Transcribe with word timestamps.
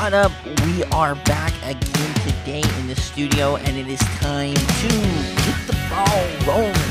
What 0.00 0.14
up? 0.14 0.32
We 0.64 0.82
are 0.84 1.14
back 1.26 1.52
again 1.62 2.14
today 2.26 2.62
in 2.78 2.86
the 2.86 2.96
studio, 2.96 3.56
and 3.56 3.76
it 3.76 3.86
is 3.86 3.98
time 4.18 4.54
to 4.54 4.88
get 4.88 5.66
the 5.66 5.76
ball 5.90 6.24
rolling. 6.48 6.89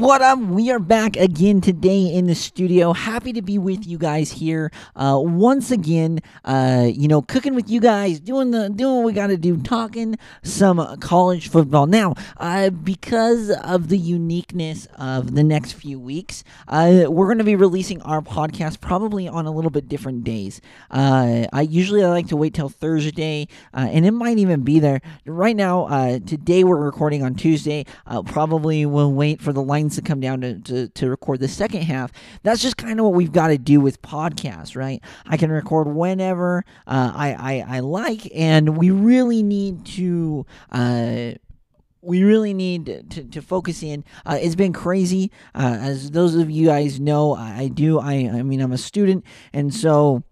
What 0.00 0.22
up? 0.22 0.38
We 0.38 0.70
are 0.70 0.78
back 0.78 1.16
again 1.16 1.60
today 1.60 2.06
in 2.06 2.26
the 2.26 2.34
studio. 2.34 2.94
Happy 2.94 3.34
to 3.34 3.42
be 3.42 3.58
with 3.58 3.86
you 3.86 3.98
guys 3.98 4.32
here 4.32 4.72
uh, 4.96 5.20
once 5.22 5.70
again. 5.70 6.20
Uh, 6.42 6.88
you 6.90 7.06
know, 7.06 7.20
cooking 7.20 7.54
with 7.54 7.68
you 7.68 7.80
guys, 7.80 8.18
doing 8.18 8.50
the 8.50 8.70
doing 8.70 8.96
what 8.96 9.04
we 9.04 9.12
got 9.12 9.26
to 9.26 9.36
do, 9.36 9.58
talking 9.58 10.16
some 10.42 10.98
college 11.00 11.50
football. 11.50 11.86
Now, 11.86 12.14
uh, 12.38 12.70
because 12.70 13.50
of 13.50 13.90
the 13.90 13.98
uniqueness 13.98 14.86
of 14.96 15.34
the 15.34 15.44
next 15.44 15.72
few 15.72 16.00
weeks, 16.00 16.44
uh, 16.66 17.04
we're 17.06 17.26
going 17.26 17.36
to 17.36 17.44
be 17.44 17.56
releasing 17.56 18.00
our 18.00 18.22
podcast 18.22 18.80
probably 18.80 19.28
on 19.28 19.44
a 19.44 19.50
little 19.50 19.70
bit 19.70 19.86
different 19.86 20.24
days. 20.24 20.62
Uh, 20.90 21.44
I 21.52 21.60
usually 21.60 22.02
I 22.02 22.08
like 22.08 22.28
to 22.28 22.36
wait 22.38 22.54
till 22.54 22.70
Thursday, 22.70 23.48
uh, 23.74 23.88
and 23.90 24.06
it 24.06 24.12
might 24.12 24.38
even 24.38 24.62
be 24.62 24.80
there 24.80 25.02
right 25.26 25.54
now. 25.54 26.18
today 26.20 26.64
we're 26.64 26.76
recording 26.76 27.22
on 27.22 27.34
Tuesday. 27.34 27.84
probably 28.24 28.86
we'll 28.86 29.12
wait 29.12 29.42
for 29.42 29.52
the 29.52 29.60
to 29.96 30.02
come 30.02 30.20
down 30.20 30.40
to, 30.40 30.58
to, 30.60 30.88
to 30.88 31.10
record 31.10 31.40
the 31.40 31.48
second 31.48 31.82
half. 31.82 32.12
That's 32.42 32.62
just 32.62 32.76
kind 32.76 32.98
of 32.98 33.06
what 33.06 33.14
we've 33.14 33.32
got 33.32 33.48
to 33.48 33.58
do 33.58 33.80
with 33.80 34.00
podcasts, 34.02 34.76
right? 34.76 35.02
I 35.26 35.36
can 35.36 35.50
record 35.50 35.88
whenever 35.88 36.64
uh, 36.86 37.12
I, 37.14 37.34
I, 37.38 37.76
I 37.76 37.80
like, 37.80 38.30
and 38.34 38.76
we 38.76 38.90
really 38.90 39.42
need 39.42 39.86
to. 39.86 40.46
Uh, 40.70 41.32
we 42.02 42.24
really 42.24 42.54
need 42.54 43.10
to, 43.10 43.24
to 43.24 43.42
focus 43.42 43.82
in. 43.82 44.04
Uh, 44.24 44.38
it's 44.40 44.54
been 44.54 44.72
crazy. 44.72 45.30
Uh, 45.54 45.76
as 45.80 46.12
those 46.12 46.34
of 46.34 46.50
you 46.50 46.66
guys 46.66 46.98
know, 46.98 47.34
I, 47.34 47.56
I 47.58 47.68
do. 47.68 47.98
I, 47.98 48.12
I 48.12 48.42
mean, 48.42 48.62
I'm 48.62 48.72
a 48.72 48.78
student, 48.78 49.24
and 49.52 49.74
so 49.74 50.22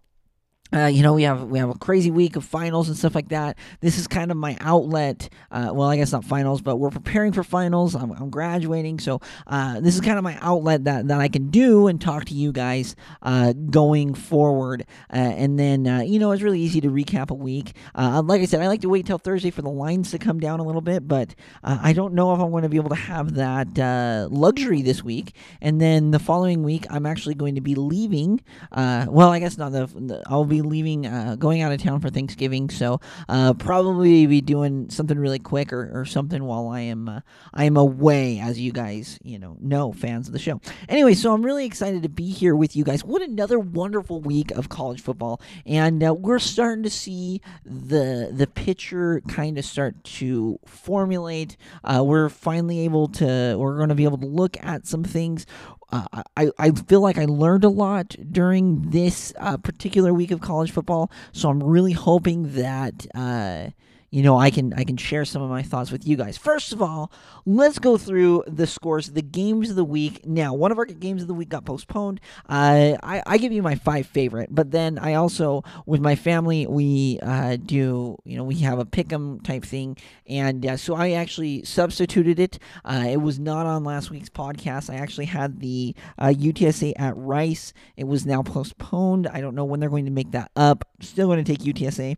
uh, 0.75 0.87
you 0.87 1.03
know, 1.03 1.15
we 1.15 1.23
have 1.23 1.45
we 1.45 1.59
have 1.59 1.71
a 1.71 1.75
crazy 1.75 2.11
week 2.11 2.37
of 2.37 2.45
finals 2.45 2.89
and 2.89 2.97
stuff 2.97 3.15
like 3.15 3.29
that. 3.31 3.57
This 3.81 3.99
is 3.99 4.07
kind 4.07 4.31
of 4.31 4.37
my 4.37 4.57
outlet. 4.61 5.31
Uh, 5.51 5.71
well, 5.73 5.89
I 5.89 5.97
guess 5.97 6.13
not 6.13 6.25
finals, 6.25 6.61
but 6.61 6.77
we're 6.77 6.91
preparing 6.91 7.33
for 7.33 7.43
finals. 7.43 7.95
I'm, 7.95 8.11
I'm 8.13 8.29
graduating, 8.29 8.99
so 8.99 9.21
uh, 9.47 9.81
this 9.81 9.95
is 9.95 10.03
kind 10.03 10.19
of 10.19 10.25
my 10.25 10.39
outlet 10.43 10.85
that, 10.85 11.09
that 11.09 11.21
I 11.21 11.29
can 11.29 11.49
do 11.49 11.87
and 11.87 11.99
talk 11.99 12.27
to 12.27 12.35
you 12.35 12.53
guys 12.53 12.97
uh, 13.23 13.55
going 13.55 14.13
forward. 14.13 14.85
Uh, 15.11 15.17
and 15.17 15.59
then 15.59 15.87
uh, 15.87 16.01
you 16.01 16.19
know, 16.19 16.33
it's 16.33 16.43
really 16.43 16.61
easy 16.61 16.83
to 16.83 16.91
recap 16.91 17.31
a 17.31 17.35
week. 17.35 17.75
like 17.95 18.43
I 18.43 18.45
said, 18.45 18.61
I 18.61 18.69
like 18.69 18.83
to 18.83 18.91
wait 18.91 19.07
till 19.07 19.19
Thursday 19.19 19.51
for 19.51 19.63
the 19.63 19.71
lines 19.71 20.11
to 20.11 20.19
come 20.19 20.39
down 20.39 20.61
a 20.61 20.65
little 20.65 20.83
bit, 20.83 21.09
but 21.09 21.35
I 21.65 21.93
don't 21.95 22.13
know 22.13 22.35
if 22.35 22.41
I'm 22.41 22.51
going 22.51 22.63
to 22.63 22.69
be 22.69 22.77
able 22.77 22.91
to 22.91 22.95
have 22.95 23.35
that 23.35 24.29
luxury 24.31 24.83
this 24.83 25.03
week. 25.03 25.35
And 25.63 25.81
then 25.81 26.11
the 26.11 26.19
following 26.19 26.63
week, 26.63 26.87
I'm 26.91 27.07
actually 27.07 27.35
going 27.37 27.55
to 27.55 27.61
be 27.63 27.75
leaving. 27.75 28.43
well, 28.71 29.31
I 29.31 29.39
guess 29.39 29.57
not. 29.57 29.73
The, 29.73 29.87
the 29.87 30.23
I'll 30.27 30.45
be 30.45 30.58
leaving, 30.63 31.07
uh, 31.07 31.37
going 31.39 31.63
out 31.63 31.73
of 31.73 31.83
town 31.83 32.01
for 32.01 32.11
Thanksgiving, 32.11 32.71
so 32.71 33.01
uh, 33.29 33.55
probably 33.55 34.27
be 34.27 34.41
doing 34.41 34.91
something 34.91 35.19
really 35.19 35.39
quick 35.39 35.73
or, 35.73 35.91
or 35.93 36.05
something 36.05 36.45
while 36.45 36.69
I 36.69 36.81
am 36.81 37.09
uh, 37.09 37.21
I 37.55 37.65
am 37.65 37.77
away, 37.77 38.39
as 38.41 38.59
you 38.61 38.73
guys 38.73 39.19
you 39.23 39.39
know 39.39 39.57
know 39.61 39.93
fans 39.93 40.29
of 40.29 40.33
the 40.33 40.39
show. 40.39 40.61
Anyway, 40.89 41.15
so 41.15 41.33
I'm 41.33 41.45
really 41.45 41.65
excited 41.65 42.03
to 42.03 42.09
be 42.09 42.31
here 42.31 42.55
with 42.55 42.77
you 42.77 42.85
guys. 42.85 43.05
What 43.05 43.23
another 43.23 43.59
wonderful 43.59 44.21
week 44.21 44.51
of 44.53 44.69
college 44.69 45.01
football, 45.01 45.41
and 45.67 46.03
uh, 46.03 46.15
we're 46.15 46.39
starting 46.39 46.83
to 46.85 46.91
see 46.91 47.41
the 47.65 48.31
the 48.33 48.47
picture 48.47 49.21
kind 49.29 49.59
of 49.59 49.65
start 49.65 50.03
to 50.05 50.59
formulate. 50.67 51.57
Uh, 51.85 52.03
we're 52.05 52.29
finally 52.29 52.81
able 52.81 53.09
to. 53.09 53.57
We're 53.59 53.77
going 53.77 53.89
to 53.89 53.95
be 53.95 54.05
able 54.05 54.19
to 54.19 54.27
look 54.27 54.57
at 54.63 54.87
some 54.87 55.05
things 55.05 55.47
uh, 55.91 56.23
I, 56.37 56.51
I 56.59 56.71
feel 56.71 57.01
like 57.01 57.19
I 57.19 57.25
learned 57.25 57.65
a 57.65 57.69
lot 57.69 58.15
during 58.31 58.91
this 58.91 59.33
uh, 59.39 59.57
particular 59.57 60.13
week 60.13 60.31
of 60.31 60.41
college 60.41 60.71
football. 60.71 61.11
So 61.33 61.49
I'm 61.49 61.63
really 61.63 61.93
hoping 61.93 62.55
that 62.55 63.07
uh, 63.15 63.71
you 64.11 64.23
know, 64.23 64.39
I 64.39 64.51
can 64.51 64.73
I 64.73 64.85
can 64.85 64.97
share 64.97 65.25
some 65.25 65.43
of 65.43 65.51
my 65.51 65.63
thoughts 65.63 65.93
with 65.93 66.07
you 66.07 66.17
guys. 66.17 66.39
First 66.39 66.73
of 66.73 66.81
all, 66.81 67.13
let's 67.45 67.79
go 67.79 67.99
through 67.99 68.45
the 68.47 68.67
scores, 68.67 69.11
the 69.11 69.23
games 69.23 69.69
of 69.69 69.77
the 69.77 69.85
week. 69.85 70.27
Now, 70.27 70.55
one 70.55 70.73
of 70.73 70.79
our 70.79 70.87
games 70.87 71.21
of 71.21 71.29
the 71.29 71.35
week 71.35 71.51
got 71.51 71.67
postponed. 71.67 72.21
Uh, 72.49 72.97
I 73.03 73.23
I 73.27 73.39
give 73.39 73.53
you 73.53 73.63
my 73.63 73.75
five 73.75 74.07
favorite, 74.07 74.49
but 74.51 74.71
then 74.71 74.99
I 74.99 75.15
also 75.15 75.63
with 75.85 76.01
my 76.01 76.15
family 76.15 76.67
we 76.67 77.19
uh, 77.23 77.57
do 77.57 78.17
you 78.25 78.37
know 78.37 78.45
we 78.45 78.57
have 78.57 78.79
a 78.79 78.87
pick'em 78.87 79.43
type 79.45 79.65
thing, 79.65 79.99
and 80.27 80.65
uh, 80.65 80.77
so 80.79 80.95
I 80.95 81.11
actually 81.11 81.65
substituted 81.65 82.39
it. 82.39 82.59
Uh, 82.87 83.05
it 83.09 83.19
was 83.19 83.39
not 83.39 83.67
on 83.67 83.85
last 83.85 84.11
week's 84.11 84.31
podcast. 84.31 84.89
I 84.89 84.97
actually 84.97 85.27
had 85.27 85.61
the 85.61 85.95
UTSA 86.19 86.93
uh, 86.93 87.03
at 87.03 87.17
Rice. 87.17 87.75
It 87.97 88.05
was 88.05 88.25
now 88.25 88.43
postponed. 88.43 89.27
I 89.27 89.43
don't 89.43 89.55
know 89.55 89.65
when 89.65 89.81
they're 89.81 89.91
going 89.91 90.07
to 90.07 90.11
make 90.11 90.31
that 90.31 90.51
up. 90.57 90.89
Still 91.01 91.27
going 91.27 91.45
to 91.45 91.57
take 91.57 91.61
UTSA. 91.61 92.17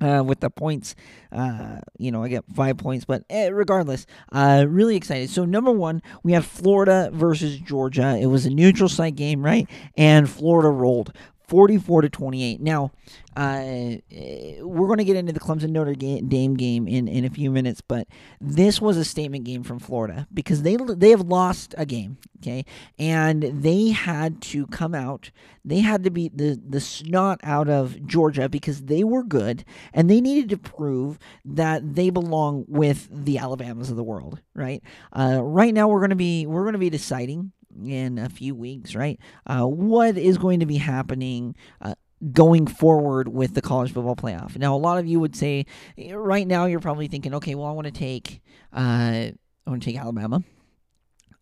Uh, 0.00 0.22
with 0.26 0.40
the 0.40 0.50
points. 0.50 0.96
Uh, 1.30 1.78
you 1.98 2.10
know, 2.10 2.24
I 2.24 2.28
get 2.28 2.44
five 2.52 2.76
points, 2.76 3.04
but 3.04 3.22
eh, 3.30 3.48
regardless, 3.48 4.06
uh, 4.32 4.66
really 4.68 4.96
excited. 4.96 5.30
So, 5.30 5.44
number 5.44 5.70
one, 5.70 6.02
we 6.24 6.32
have 6.32 6.44
Florida 6.44 7.10
versus 7.12 7.58
Georgia. 7.58 8.18
It 8.20 8.26
was 8.26 8.44
a 8.44 8.50
neutral 8.50 8.88
site 8.88 9.14
game, 9.14 9.42
right? 9.42 9.68
And 9.96 10.28
Florida 10.28 10.68
rolled 10.68 11.12
44 11.54 12.02
to 12.02 12.08
28. 12.08 12.60
Now, 12.60 12.90
uh, 13.36 13.62
we're 14.10 14.88
going 14.88 14.98
to 14.98 15.04
get 15.04 15.14
into 15.14 15.32
the 15.32 15.38
Clemson 15.38 15.70
Notre 15.70 15.94
Dame 15.94 16.56
game 16.56 16.88
in, 16.88 17.06
in 17.06 17.24
a 17.24 17.30
few 17.30 17.48
minutes, 17.48 17.80
but 17.80 18.08
this 18.40 18.80
was 18.80 18.96
a 18.96 19.04
statement 19.04 19.44
game 19.44 19.62
from 19.62 19.78
Florida 19.78 20.26
because 20.34 20.62
they 20.62 20.76
they 20.76 21.10
have 21.10 21.20
lost 21.20 21.72
a 21.78 21.86
game, 21.86 22.18
okay, 22.38 22.64
and 22.98 23.44
they 23.44 23.90
had 23.90 24.42
to 24.42 24.66
come 24.66 24.96
out. 24.96 25.30
They 25.64 25.78
had 25.78 26.02
to 26.02 26.10
beat 26.10 26.36
the 26.36 26.60
the 26.68 26.80
snot 26.80 27.38
out 27.44 27.68
of 27.68 28.04
Georgia 28.04 28.48
because 28.48 28.82
they 28.82 29.04
were 29.04 29.22
good, 29.22 29.64
and 29.92 30.10
they 30.10 30.20
needed 30.20 30.48
to 30.48 30.56
prove 30.56 31.20
that 31.44 31.94
they 31.94 32.10
belong 32.10 32.64
with 32.66 33.08
the 33.12 33.38
Alabamas 33.38 33.90
of 33.90 33.96
the 33.96 34.02
world, 34.02 34.40
right? 34.54 34.82
Uh, 35.12 35.38
right 35.40 35.72
now, 35.72 35.86
we're 35.86 36.00
going 36.00 36.10
to 36.10 36.16
be 36.16 36.46
we're 36.46 36.64
going 36.64 36.72
to 36.72 36.80
be 36.80 36.90
deciding 36.90 37.52
in 37.86 38.18
a 38.18 38.28
few 38.28 38.54
weeks, 38.54 38.94
right? 38.94 39.18
Uh, 39.46 39.64
what 39.64 40.16
is 40.16 40.38
going 40.38 40.60
to 40.60 40.66
be 40.66 40.76
happening 40.76 41.54
uh, 41.80 41.94
going 42.32 42.66
forward 42.66 43.28
with 43.28 43.54
the 43.54 43.62
college 43.62 43.92
football 43.92 44.16
playoff? 44.16 44.56
Now, 44.56 44.74
a 44.74 44.78
lot 44.78 44.98
of 44.98 45.06
you 45.06 45.20
would 45.20 45.36
say, 45.36 45.66
right 46.12 46.46
now, 46.46 46.66
you're 46.66 46.80
probably 46.80 47.08
thinking, 47.08 47.34
okay, 47.34 47.54
well, 47.54 47.66
I 47.66 47.72
want 47.72 47.86
to 47.86 47.92
take, 47.92 48.40
uh, 48.72 48.78
I 48.78 49.34
want 49.66 49.82
to 49.82 49.90
take 49.90 49.98
Alabama. 49.98 50.42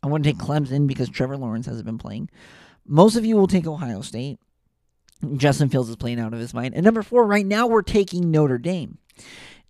I 0.03 0.09
want 0.09 0.25
to 0.25 0.33
take 0.33 0.39
Clemson 0.39 0.87
because 0.87 1.09
Trevor 1.09 1.37
Lawrence 1.37 1.67
hasn't 1.67 1.87
been 1.87 1.99
playing. 1.99 2.29
Most 2.87 3.17
of 3.17 3.25
you 3.25 3.37
will 3.37 3.47
take 3.47 3.67
Ohio 3.67 4.01
State. 4.01 4.39
Justin 5.37 5.69
Fields 5.69 5.89
is 5.89 5.97
playing 5.97 6.19
out 6.19 6.33
of 6.33 6.41
his 6.41 6.53
mind. 6.53 6.75
And 6.75 6.85
number 6.85 7.03
four, 7.03 7.25
right 7.25 7.47
now, 7.47 7.69
we're 7.69 7.83
taking 7.83 8.33
Notre 8.33 8.59
Dame. 8.59 8.99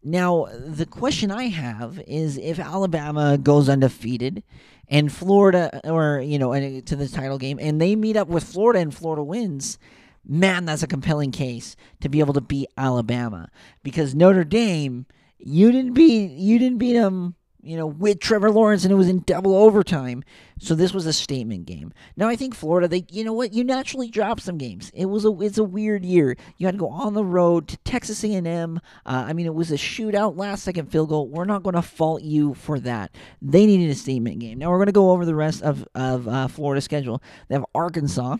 Now, 0.05 0.49
the 0.51 0.87
question 0.87 1.31
I 1.31 1.45
have 1.45 2.03
is 2.07 2.37
if 2.37 2.59
Alabama 2.59 3.39
goes 3.39 3.69
undefeated 3.69 4.43
and 4.89 5.13
Florida, 5.13 5.81
or, 5.85 6.21
you 6.21 6.39
know, 6.39 6.53
to 6.53 6.97
the 6.97 7.09
title 7.09 7.39
game, 7.39 7.59
and 7.61 7.81
they 7.81 7.95
meet 7.95 8.17
up 8.17 8.27
with 8.27 8.43
Florida 8.43 8.81
and 8.81 8.93
Florida 8.93 9.23
wins, 9.23 9.79
man, 10.27 10.65
that's 10.65 10.83
a 10.83 10.89
compelling 10.89 11.31
case 11.31 11.77
to 12.01 12.09
be 12.09 12.19
able 12.19 12.35
to 12.35 12.41
beat 12.41 12.69
Alabama. 12.77 13.49
Because 13.85 14.15
Notre 14.15 14.45
Dame, 14.45 15.07
you 15.39 15.71
didn't 15.71 15.95
beat, 15.95 16.33
you 16.33 16.59
didn't 16.59 16.79
beat 16.79 16.95
them 16.95 17.37
you 17.63 17.77
know, 17.77 17.87
with 17.87 18.21
Trevor 18.21 18.51
Lawrence, 18.51 18.85
and 18.85 18.93
it 18.93 18.97
was 18.97 19.09
in 19.09 19.21
double 19.21 19.55
overtime. 19.55 20.25
So 20.59 20.75
this 20.75 20.93
was 20.93 21.07
a 21.07 21.13
statement 21.13 21.67
game. 21.67 21.93
Now 22.17 22.29
I 22.29 22.37
think 22.37 22.55
Florida, 22.55 22.89
they, 22.89 23.05
you 23.11 23.25
know 23.25 23.33
what, 23.33 23.53
you 23.53 23.65
naturally 23.65 24.09
drop 24.09 24.41
some 24.41 24.59
games. 24.59 24.91
It 24.95 25.07
was 25.07 25.25
a, 25.25 25.41
it's 25.41 25.59
a 25.59 25.65
weird 25.65 26.05
year. 26.05 26.37
You 26.57 26.67
had 26.67 26.75
to 26.75 26.79
go 26.79 26.89
on 26.89 27.15
the 27.15 27.25
road 27.25 27.69
to 27.69 27.77
Texas 27.79 28.23
A&M. 28.25 28.81
Uh, 29.07 29.25
I 29.27 29.33
mean, 29.33 29.47
it 29.47 29.55
was 29.55 29.71
a 29.71 29.77
shootout, 29.77 30.37
last 30.37 30.63
second 30.65 30.87
field 30.87 31.09
goal. 31.09 31.29
We're 31.29 31.45
not 31.45 31.63
going 31.63 31.75
to 31.75 31.83
fault 31.83 32.23
you 32.23 32.55
for 32.55 32.79
that. 32.81 33.15
They 33.41 33.67
needed 33.67 33.91
a 33.91 33.95
statement 33.95 34.39
game. 34.41 34.59
Now 34.59 34.71
we're 34.71 34.79
going 34.79 34.87
to 34.87 34.93
go 34.93 35.11
over 35.11 35.25
the 35.25 35.35
rest 35.35 35.63
of 35.63 35.87
of 35.95 36.29
uh, 36.29 36.49
Florida's 36.49 36.85
schedule. 36.85 37.23
They 37.49 37.55
have 37.55 37.65
Arkansas, 37.75 38.37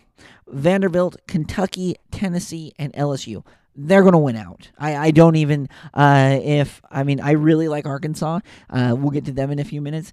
Vanderbilt, 0.47 1.17
Kentucky, 1.27 1.95
Tennessee, 2.11 2.73
and 2.77 2.93
LSU 2.93 3.43
they're 3.75 4.01
going 4.01 4.13
to 4.13 4.19
win 4.19 4.35
out. 4.35 4.69
I, 4.77 4.95
I 4.95 5.11
don't 5.11 5.35
even, 5.35 5.69
uh, 5.93 6.39
if, 6.41 6.81
I 6.89 7.03
mean, 7.03 7.19
I 7.19 7.31
really 7.31 7.67
like 7.67 7.85
Arkansas. 7.85 8.39
Uh, 8.69 8.95
we'll 8.97 9.11
get 9.11 9.25
to 9.25 9.31
them 9.31 9.51
in 9.51 9.59
a 9.59 9.63
few 9.63 9.81
minutes, 9.81 10.11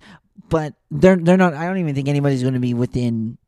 but 0.49 0.75
they're, 0.91 1.17
they're 1.17 1.37
not, 1.37 1.55
I 1.55 1.67
don't 1.67 1.79
even 1.79 1.95
think 1.95 2.09
anybody's 2.09 2.43
going 2.43 2.55
to 2.55 2.61
be 2.61 2.75
within 2.75 3.39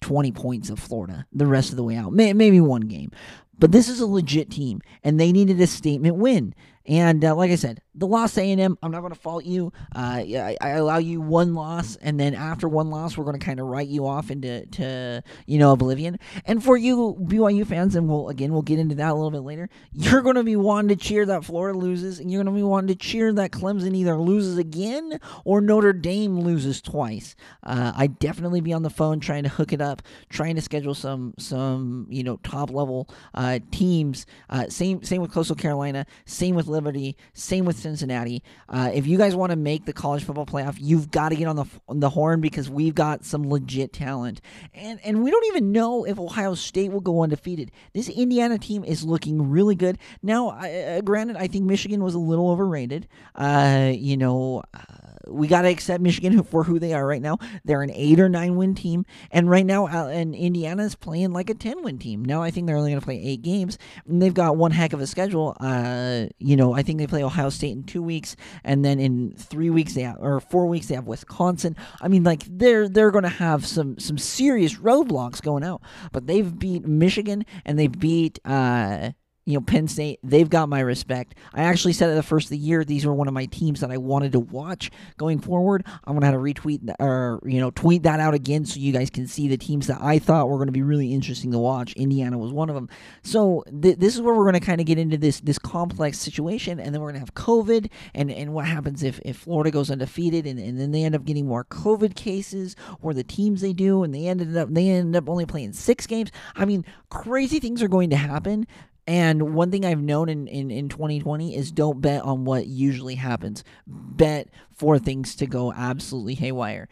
20 0.00 0.32
points 0.32 0.68
of 0.70 0.78
Florida 0.78 1.26
the 1.32 1.46
rest 1.46 1.70
of 1.70 1.76
the 1.76 1.84
way 1.84 1.96
out. 1.96 2.12
May, 2.12 2.32
maybe 2.32 2.60
one 2.60 2.82
game. 2.82 3.10
But 3.58 3.70
this 3.70 3.88
is 3.88 4.00
a 4.00 4.06
legit 4.06 4.50
team, 4.50 4.80
and 5.04 5.20
they 5.20 5.30
needed 5.30 5.60
a 5.60 5.66
statement 5.66 6.16
win. 6.16 6.54
And 6.86 7.24
uh, 7.24 7.34
like 7.34 7.50
I 7.50 7.56
said, 7.56 7.80
the 7.94 8.06
loss 8.06 8.38
A&M, 8.38 8.78
I'm 8.82 8.90
not 8.90 9.00
going 9.00 9.12
to 9.12 9.18
fault 9.18 9.44
you. 9.44 9.72
Uh, 9.94 9.98
I, 9.98 10.56
I, 10.60 10.68
allow 10.70 10.96
you 10.96 11.20
one 11.20 11.54
loss, 11.54 11.96
and 11.96 12.18
then 12.18 12.34
after 12.34 12.66
one 12.66 12.88
loss, 12.88 13.16
we're 13.16 13.24
going 13.24 13.38
to 13.38 13.44
kind 13.44 13.60
of 13.60 13.66
write 13.66 13.88
you 13.88 14.06
off 14.06 14.30
into 14.30 14.64
to 14.66 15.22
you 15.46 15.58
know 15.58 15.72
oblivion. 15.72 16.18
And 16.46 16.64
for 16.64 16.76
you 16.76 17.16
BYU 17.20 17.66
fans, 17.66 17.94
and 17.94 18.08
we'll 18.08 18.30
again 18.30 18.52
we'll 18.52 18.62
get 18.62 18.78
into 18.78 18.94
that 18.94 19.10
a 19.10 19.14
little 19.14 19.30
bit 19.30 19.42
later. 19.42 19.68
You're 19.92 20.22
going 20.22 20.36
to 20.36 20.42
be 20.42 20.56
wanting 20.56 20.88
to 20.88 20.96
cheer 20.96 21.26
that 21.26 21.44
Florida 21.44 21.78
loses, 21.78 22.18
and 22.18 22.30
you're 22.30 22.42
going 22.42 22.54
to 22.54 22.58
be 22.58 22.64
wanting 22.64 22.88
to 22.88 22.94
cheer 22.94 23.32
that 23.34 23.50
Clemson 23.50 23.94
either 23.94 24.16
loses 24.16 24.56
again 24.56 25.20
or 25.44 25.60
Notre 25.60 25.92
Dame 25.92 26.40
loses 26.40 26.80
twice. 26.80 27.36
Uh, 27.62 27.92
I 27.94 28.06
definitely 28.06 28.62
be 28.62 28.72
on 28.72 28.82
the 28.82 28.90
phone 28.90 29.20
trying 29.20 29.42
to 29.42 29.50
hook 29.50 29.72
it 29.72 29.82
up, 29.82 30.02
trying 30.30 30.56
to 30.56 30.62
schedule 30.62 30.94
some 30.94 31.34
some 31.38 32.06
you 32.08 32.24
know 32.24 32.38
top 32.38 32.70
level 32.70 33.10
uh, 33.34 33.58
teams. 33.70 34.24
Uh, 34.48 34.68
same 34.68 35.02
same 35.02 35.20
with 35.20 35.30
Coastal 35.30 35.56
Carolina. 35.56 36.06
Same 36.24 36.54
with 36.54 36.68
Liberty. 36.72 37.16
Same 37.34 37.64
with 37.64 37.78
Cincinnati. 37.78 38.42
Uh, 38.68 38.90
if 38.92 39.06
you 39.06 39.18
guys 39.18 39.36
want 39.36 39.50
to 39.50 39.56
make 39.56 39.84
the 39.84 39.92
college 39.92 40.24
football 40.24 40.46
playoff, 40.46 40.76
you've 40.80 41.10
got 41.10 41.28
to 41.28 41.36
get 41.36 41.46
on 41.46 41.56
the 41.56 41.66
on 41.88 42.00
the 42.00 42.10
horn 42.10 42.40
because 42.40 42.68
we've 42.68 42.94
got 42.94 43.24
some 43.24 43.48
legit 43.48 43.92
talent, 43.92 44.40
and 44.74 44.98
and 45.04 45.22
we 45.22 45.30
don't 45.30 45.46
even 45.46 45.70
know 45.72 46.04
if 46.04 46.18
Ohio 46.18 46.54
State 46.54 46.90
will 46.90 47.00
go 47.00 47.22
undefeated. 47.22 47.70
This 47.92 48.08
Indiana 48.08 48.58
team 48.58 48.84
is 48.84 49.04
looking 49.04 49.50
really 49.50 49.74
good 49.74 49.98
now. 50.22 50.48
Uh, 50.48 51.00
granted, 51.02 51.36
I 51.36 51.46
think 51.46 51.64
Michigan 51.64 52.02
was 52.02 52.14
a 52.14 52.18
little 52.18 52.50
overrated. 52.50 53.06
Uh, 53.34 53.92
you 53.94 54.16
know. 54.16 54.62
Uh, 54.74 55.01
we 55.28 55.48
got 55.48 55.62
to 55.62 55.68
accept 55.68 56.02
Michigan 56.02 56.42
for 56.42 56.64
who 56.64 56.78
they 56.78 56.92
are 56.92 57.06
right 57.06 57.22
now. 57.22 57.38
They're 57.64 57.82
an 57.82 57.90
eight 57.94 58.20
or 58.20 58.28
nine 58.28 58.56
win 58.56 58.74
team, 58.74 59.04
and 59.30 59.48
right 59.48 59.66
now, 59.66 59.86
uh, 59.86 60.08
and 60.08 60.34
Indiana 60.34 60.84
is 60.84 60.94
playing 60.94 61.32
like 61.32 61.50
a 61.50 61.54
ten 61.54 61.82
win 61.82 61.98
team. 61.98 62.24
Now 62.24 62.42
I 62.42 62.50
think 62.50 62.66
they're 62.66 62.76
only 62.76 62.90
going 62.90 63.00
to 63.00 63.04
play 63.04 63.22
eight 63.22 63.42
games, 63.42 63.78
and 64.06 64.20
they've 64.20 64.34
got 64.34 64.56
one 64.56 64.70
heck 64.70 64.92
of 64.92 65.00
a 65.00 65.06
schedule. 65.06 65.56
Uh, 65.60 66.26
you 66.38 66.56
know, 66.56 66.72
I 66.74 66.82
think 66.82 66.98
they 66.98 67.06
play 67.06 67.22
Ohio 67.22 67.50
State 67.50 67.72
in 67.72 67.84
two 67.84 68.02
weeks, 68.02 68.36
and 68.64 68.84
then 68.84 69.00
in 69.00 69.32
three 69.36 69.70
weeks 69.70 69.94
they 69.94 70.02
have, 70.02 70.18
or 70.20 70.40
four 70.40 70.66
weeks 70.66 70.86
they 70.86 70.94
have 70.94 71.06
Wisconsin. 71.06 71.76
I 72.00 72.08
mean, 72.08 72.24
like 72.24 72.44
they're 72.48 72.88
they're 72.88 73.10
going 73.10 73.24
to 73.24 73.28
have 73.28 73.66
some 73.66 73.98
some 73.98 74.18
serious 74.18 74.76
roadblocks 74.76 75.42
going 75.42 75.64
out, 75.64 75.82
but 76.12 76.26
they've 76.26 76.58
beat 76.58 76.86
Michigan 76.86 77.44
and 77.64 77.78
they 77.78 77.86
beat. 77.86 78.38
Uh, 78.44 79.12
you 79.44 79.54
know, 79.54 79.60
Penn 79.60 79.88
State, 79.88 80.20
they've 80.22 80.48
got 80.48 80.68
my 80.68 80.80
respect. 80.80 81.34
I 81.52 81.64
actually 81.64 81.94
said 81.94 82.10
at 82.10 82.14
the 82.14 82.22
first 82.22 82.46
of 82.46 82.50
the 82.50 82.58
year, 82.58 82.84
these 82.84 83.04
were 83.04 83.14
one 83.14 83.26
of 83.26 83.34
my 83.34 83.46
teams 83.46 83.80
that 83.80 83.90
I 83.90 83.96
wanted 83.96 84.32
to 84.32 84.40
watch 84.40 84.90
going 85.16 85.40
forward. 85.40 85.84
I'm 86.04 86.14
gonna 86.14 86.26
have 86.26 86.34
to 86.34 86.40
retweet 86.40 86.94
or 87.00 87.40
you 87.44 87.60
know 87.60 87.72
tweet 87.72 88.04
that 88.04 88.20
out 88.20 88.34
again 88.34 88.64
so 88.64 88.78
you 88.78 88.92
guys 88.92 89.10
can 89.10 89.26
see 89.26 89.48
the 89.48 89.56
teams 89.56 89.88
that 89.88 90.00
I 90.00 90.20
thought 90.20 90.48
were 90.48 90.58
gonna 90.58 90.70
be 90.70 90.82
really 90.82 91.12
interesting 91.12 91.50
to 91.52 91.58
watch. 91.58 91.92
Indiana 91.94 92.38
was 92.38 92.52
one 92.52 92.68
of 92.68 92.76
them. 92.76 92.88
So 93.22 93.64
th- 93.82 93.98
this 93.98 94.14
is 94.14 94.20
where 94.20 94.34
we're 94.34 94.44
gonna 94.44 94.60
kind 94.60 94.80
of 94.80 94.86
get 94.86 94.98
into 94.98 95.18
this 95.18 95.40
this 95.40 95.58
complex 95.58 96.18
situation, 96.18 96.78
and 96.78 96.94
then 96.94 97.02
we're 97.02 97.08
gonna 97.08 97.18
have 97.18 97.34
COVID, 97.34 97.90
and 98.14 98.30
and 98.30 98.54
what 98.54 98.66
happens 98.66 99.02
if 99.02 99.18
if 99.24 99.38
Florida 99.38 99.72
goes 99.72 99.90
undefeated, 99.90 100.46
and, 100.46 100.60
and 100.60 100.78
then 100.78 100.92
they 100.92 101.02
end 101.02 101.16
up 101.16 101.24
getting 101.24 101.48
more 101.48 101.64
COVID 101.64 102.14
cases, 102.14 102.76
or 103.00 103.12
the 103.12 103.24
teams 103.24 103.60
they 103.60 103.72
do, 103.72 104.04
and 104.04 104.14
they 104.14 104.26
ended 104.26 104.56
up 104.56 104.72
they 104.72 104.88
end 104.88 105.16
up 105.16 105.28
only 105.28 105.46
playing 105.46 105.72
six 105.72 106.06
games. 106.06 106.30
I 106.54 106.64
mean, 106.64 106.84
crazy 107.10 107.58
things 107.58 107.82
are 107.82 107.88
going 107.88 108.10
to 108.10 108.16
happen 108.16 108.68
and 109.06 109.54
one 109.54 109.70
thing 109.70 109.84
I've 109.84 110.00
known 110.00 110.28
in, 110.28 110.46
in, 110.46 110.70
in 110.70 110.88
2020 110.88 111.56
is 111.56 111.72
don't 111.72 112.00
bet 112.00 112.22
on 112.22 112.44
what 112.44 112.66
usually 112.66 113.16
happens. 113.16 113.64
Bet 113.86 114.48
for 114.74 114.98
things 114.98 115.34
to 115.36 115.46
go 115.46 115.72
absolutely 115.72 116.34
haywire. 116.34 116.88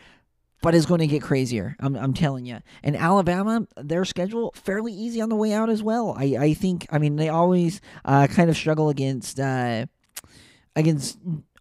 But 0.63 0.75
it's 0.75 0.87
going 0.87 1.01
to 1.01 1.07
get 1.07 1.23
crazier. 1.23 1.77
I'm, 1.81 1.97
I'm 1.97 2.13
telling 2.13 2.45
you. 2.45 2.59
And 2.83 2.97
Alabama, 2.97 3.67
their 3.77 4.05
schedule 4.05 4.53
fairly 4.55 4.93
easy 4.93 5.21
on 5.21 5.31
the 5.31 5.37
way 5.37 5.53
out 5.53 5.71
as 5.71 5.83
well. 5.83 6.15
I, 6.19 6.37
I 6.39 6.55
think. 6.55 6.87
I 6.91 6.99
mean, 6.99 7.17
they 7.17 7.31
always 7.31 7.81
uh, 8.05 8.27
kind 8.27 8.51
of 8.51 8.57
struggle 8.57 8.91
against 8.91 9.41
uh, 9.41 9.87
against 10.77 11.19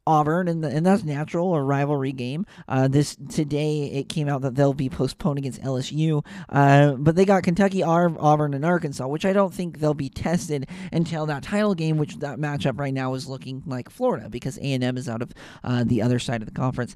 Auburn, 0.07 0.47
and, 0.47 0.63
and 0.65 0.85
that's 0.85 1.03
natural, 1.03 1.55
a 1.55 1.61
rivalry 1.61 2.11
game. 2.11 2.45
Uh, 2.67 2.87
this 2.87 3.15
today 3.29 3.85
it 3.91 4.09
came 4.09 4.27
out 4.27 4.41
that 4.41 4.55
they'll 4.55 4.73
be 4.73 4.89
postponed 4.89 5.37
against 5.37 5.61
LSU, 5.61 6.25
uh, 6.49 6.93
but 6.93 7.15
they 7.15 7.25
got 7.25 7.43
Kentucky, 7.43 7.83
Auburn, 7.83 8.53
and 8.53 8.65
Arkansas, 8.65 9.07
which 9.07 9.25
I 9.25 9.33
don't 9.33 9.53
think 9.53 9.79
they'll 9.79 9.93
be 9.93 10.09
tested 10.09 10.67
until 10.91 11.25
that 11.27 11.43
title 11.43 11.75
game, 11.75 11.97
which 11.97 12.17
that 12.17 12.39
matchup 12.39 12.79
right 12.79 12.93
now 12.93 13.13
is 13.13 13.27
looking 13.27 13.63
like 13.65 13.89
Florida 13.89 14.29
because 14.29 14.57
A 14.57 14.73
and 14.73 14.83
M 14.83 14.97
is 14.97 15.07
out 15.07 15.21
of 15.21 15.31
uh, 15.63 15.83
the 15.83 16.01
other 16.01 16.19
side 16.19 16.41
of 16.41 16.47
the 16.47 16.53
conference. 16.53 16.95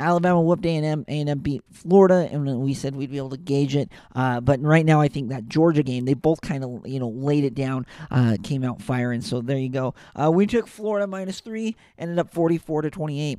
Alabama 0.00 0.40
whooped 0.40 0.64
A&M. 0.64 1.04
A&M 1.06 1.38
beat 1.38 1.62
Florida, 1.72 2.28
and 2.30 2.60
we 2.60 2.74
said 2.74 2.94
we'd 2.94 3.10
be 3.10 3.18
able 3.18 3.30
to 3.30 3.36
gauge 3.36 3.76
it. 3.76 3.90
Uh, 4.14 4.40
but 4.40 4.60
right 4.60 4.84
now, 4.84 5.00
I 5.00 5.08
think 5.08 5.28
that 5.28 5.48
Georgia 5.48 5.82
game, 5.82 6.04
they 6.04 6.14
both 6.14 6.40
kind 6.40 6.64
of 6.64 6.86
you 6.86 6.98
know 6.98 7.08
laid 7.08 7.44
it 7.44 7.54
down, 7.54 7.86
uh, 8.10 8.36
came 8.42 8.64
out 8.64 8.82
firing. 8.82 9.20
So 9.20 9.40
there 9.40 9.58
you 9.58 9.68
go. 9.68 9.94
Uh, 10.20 10.30
we 10.30 10.46
took 10.46 10.66
Florida 10.66 11.06
minus 11.06 11.40
three, 11.40 11.76
ended 11.98 12.18
up 12.18 12.32
44 12.32 12.82
to 12.82 12.90
28. 12.90 13.38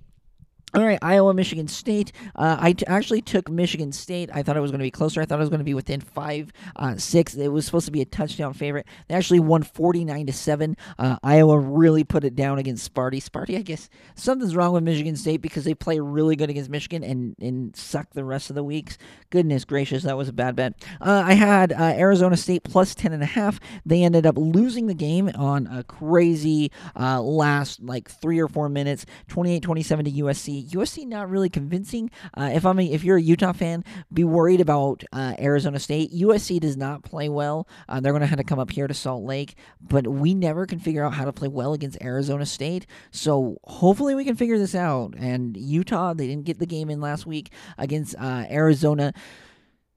All 0.73 0.85
right, 0.85 0.99
Iowa, 1.01 1.33
Michigan 1.33 1.67
State. 1.67 2.13
Uh, 2.33 2.55
I 2.57 2.71
t- 2.71 2.85
actually 2.87 3.21
took 3.21 3.49
Michigan 3.49 3.91
State. 3.91 4.29
I 4.33 4.41
thought 4.41 4.55
it 4.55 4.61
was 4.61 4.71
going 4.71 4.79
to 4.79 4.83
be 4.83 4.91
closer. 4.91 5.21
I 5.21 5.25
thought 5.25 5.35
it 5.35 5.41
was 5.41 5.49
going 5.49 5.59
to 5.59 5.65
be 5.65 5.73
within 5.73 5.99
five, 5.99 6.53
uh, 6.77 6.95
six. 6.95 7.35
It 7.35 7.49
was 7.49 7.65
supposed 7.65 7.87
to 7.87 7.91
be 7.91 8.01
a 8.01 8.05
touchdown 8.05 8.53
favorite. 8.53 8.87
They 9.09 9.15
actually 9.15 9.41
won 9.41 9.63
forty 9.63 10.05
nine 10.05 10.27
to 10.27 10.33
seven. 10.33 10.77
Uh, 10.97 11.17
Iowa 11.23 11.59
really 11.59 12.05
put 12.05 12.23
it 12.23 12.37
down 12.37 12.57
against 12.57 12.93
Sparty. 12.93 13.21
Sparty, 13.21 13.57
I 13.57 13.63
guess 13.63 13.89
something's 14.15 14.55
wrong 14.55 14.71
with 14.71 14.83
Michigan 14.83 15.17
State 15.17 15.41
because 15.41 15.65
they 15.65 15.73
play 15.73 15.99
really 15.99 16.37
good 16.37 16.49
against 16.49 16.69
Michigan 16.69 17.03
and 17.03 17.35
and 17.41 17.75
suck 17.75 18.11
the 18.11 18.23
rest 18.23 18.49
of 18.49 18.55
the 18.55 18.63
weeks. 18.63 18.97
Goodness 19.29 19.65
gracious, 19.65 20.03
that 20.03 20.15
was 20.15 20.29
a 20.29 20.33
bad 20.33 20.55
bet. 20.55 20.73
Uh, 21.01 21.23
I 21.25 21.33
had 21.33 21.73
uh, 21.73 21.95
Arizona 21.97 22.37
State 22.37 22.63
plus 22.63 22.95
ten 22.95 23.11
and 23.11 23.23
a 23.23 23.27
half. 23.27 23.59
They 23.85 24.03
ended 24.03 24.25
up 24.25 24.37
losing 24.37 24.87
the 24.87 24.93
game 24.93 25.29
on 25.35 25.67
a 25.67 25.83
crazy 25.83 26.71
last 26.95 27.83
like 27.83 28.09
three 28.09 28.39
or 28.39 28.47
four 28.47 28.69
minutes, 28.69 29.05
28-27 29.29 30.05
to 30.05 30.11
USC. 30.23 30.60
USC 30.63 31.07
not 31.07 31.29
really 31.29 31.49
convincing. 31.49 32.11
Uh, 32.35 32.51
if 32.53 32.65
I'm 32.65 32.79
a, 32.79 32.85
if 32.85 33.03
you're 33.03 33.17
a 33.17 33.21
Utah 33.21 33.53
fan, 33.53 33.83
be 34.11 34.23
worried 34.23 34.61
about 34.61 35.03
uh, 35.11 35.33
Arizona 35.39 35.79
State. 35.79 36.11
USC 36.13 36.59
does 36.59 36.77
not 36.77 37.03
play 37.03 37.29
well. 37.29 37.67
Uh, 37.87 37.99
they're 37.99 38.11
going 38.11 38.21
to 38.21 38.27
have 38.27 38.37
to 38.37 38.43
come 38.43 38.59
up 38.59 38.71
here 38.71 38.87
to 38.87 38.93
Salt 38.93 39.23
Lake, 39.23 39.55
but 39.81 40.07
we 40.07 40.33
never 40.33 40.65
can 40.65 40.79
figure 40.79 41.03
out 41.03 41.13
how 41.13 41.25
to 41.25 41.33
play 41.33 41.47
well 41.47 41.73
against 41.73 42.01
Arizona 42.01 42.45
State. 42.45 42.85
So 43.11 43.57
hopefully 43.63 44.15
we 44.15 44.25
can 44.25 44.35
figure 44.35 44.57
this 44.57 44.75
out. 44.75 45.15
And 45.17 45.57
Utah, 45.57 46.13
they 46.13 46.27
didn't 46.27 46.45
get 46.45 46.59
the 46.59 46.65
game 46.65 46.89
in 46.89 47.01
last 47.01 47.25
week 47.25 47.51
against 47.77 48.15
uh, 48.19 48.45
Arizona. 48.49 49.13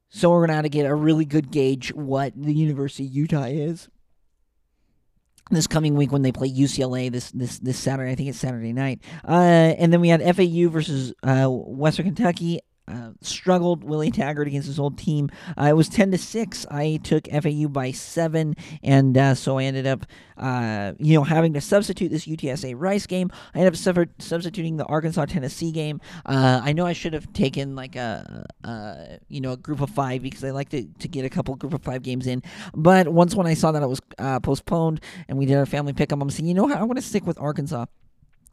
So 0.08 0.30
we're 0.30 0.40
going 0.40 0.48
to 0.48 0.54
have 0.54 0.62
to 0.64 0.68
get 0.68 0.86
a 0.86 0.94
really 0.94 1.24
good 1.24 1.50
gauge 1.50 1.92
what 1.92 2.32
the 2.36 2.54
University 2.54 3.06
of 3.06 3.12
Utah 3.12 3.44
is 3.44 3.88
this 5.50 5.66
coming 5.66 5.94
week 5.94 6.12
when 6.12 6.22
they 6.22 6.32
play 6.32 6.50
UCLA 6.50 7.10
this 7.10 7.30
this 7.32 7.58
this 7.58 7.78
Saturday. 7.78 8.12
I 8.12 8.14
think 8.14 8.28
it's 8.28 8.38
Saturday 8.38 8.72
night. 8.72 9.02
Uh, 9.26 9.74
and 9.78 9.92
then 9.92 10.00
we 10.00 10.08
had 10.08 10.22
FAU 10.36 10.68
versus 10.68 11.12
uh, 11.22 11.46
Western 11.48 12.06
Kentucky. 12.06 12.60
Uh, 12.86 13.12
struggled 13.22 13.82
Willie 13.82 14.10
Taggart 14.10 14.46
against 14.46 14.68
his 14.68 14.78
old 14.78 14.98
team. 14.98 15.30
Uh, 15.58 15.64
it 15.64 15.72
was 15.72 15.88
ten 15.88 16.10
to 16.10 16.18
six. 16.18 16.66
I 16.70 17.00
took 17.02 17.26
FAU 17.28 17.68
by 17.68 17.92
seven, 17.92 18.56
and 18.82 19.16
uh, 19.16 19.34
so 19.34 19.58
I 19.58 19.64
ended 19.64 19.86
up, 19.86 20.04
uh, 20.36 20.92
you 20.98 21.14
know, 21.14 21.24
having 21.24 21.54
to 21.54 21.62
substitute 21.62 22.10
this 22.10 22.26
UTSA 22.26 22.74
Rice 22.76 23.06
game. 23.06 23.30
I 23.54 23.60
ended 23.60 23.72
up 23.72 23.78
suffer- 23.78 24.10
substituting 24.18 24.76
the 24.76 24.84
Arkansas 24.84 25.24
Tennessee 25.24 25.72
game. 25.72 25.98
Uh, 26.26 26.60
I 26.62 26.74
know 26.74 26.84
I 26.84 26.92
should 26.92 27.14
have 27.14 27.32
taken 27.32 27.74
like 27.74 27.96
a, 27.96 28.46
you 29.28 29.40
know, 29.40 29.52
a 29.52 29.56
group 29.56 29.80
of 29.80 29.88
five 29.88 30.20
because 30.20 30.44
I 30.44 30.50
like 30.50 30.68
to, 30.68 30.84
to 30.84 31.08
get 31.08 31.24
a 31.24 31.30
couple 31.30 31.54
group 31.54 31.72
of 31.72 31.82
five 31.82 32.02
games 32.02 32.26
in. 32.26 32.42
But 32.74 33.08
once 33.08 33.34
when 33.34 33.46
I 33.46 33.54
saw 33.54 33.72
that 33.72 33.82
it 33.82 33.88
was 33.88 34.02
postponed 34.42 35.00
and 35.26 35.38
we 35.38 35.46
did 35.46 35.56
our 35.56 35.64
family 35.64 35.94
pick 35.94 36.12
'em, 36.12 36.20
I'm 36.20 36.28
saying, 36.28 36.46
you 36.48 36.54
know, 36.54 36.64
what? 36.64 36.76
I 36.76 36.82
want 36.82 36.98
to 36.98 37.02
stick 37.02 37.26
with 37.26 37.40
Arkansas 37.40 37.86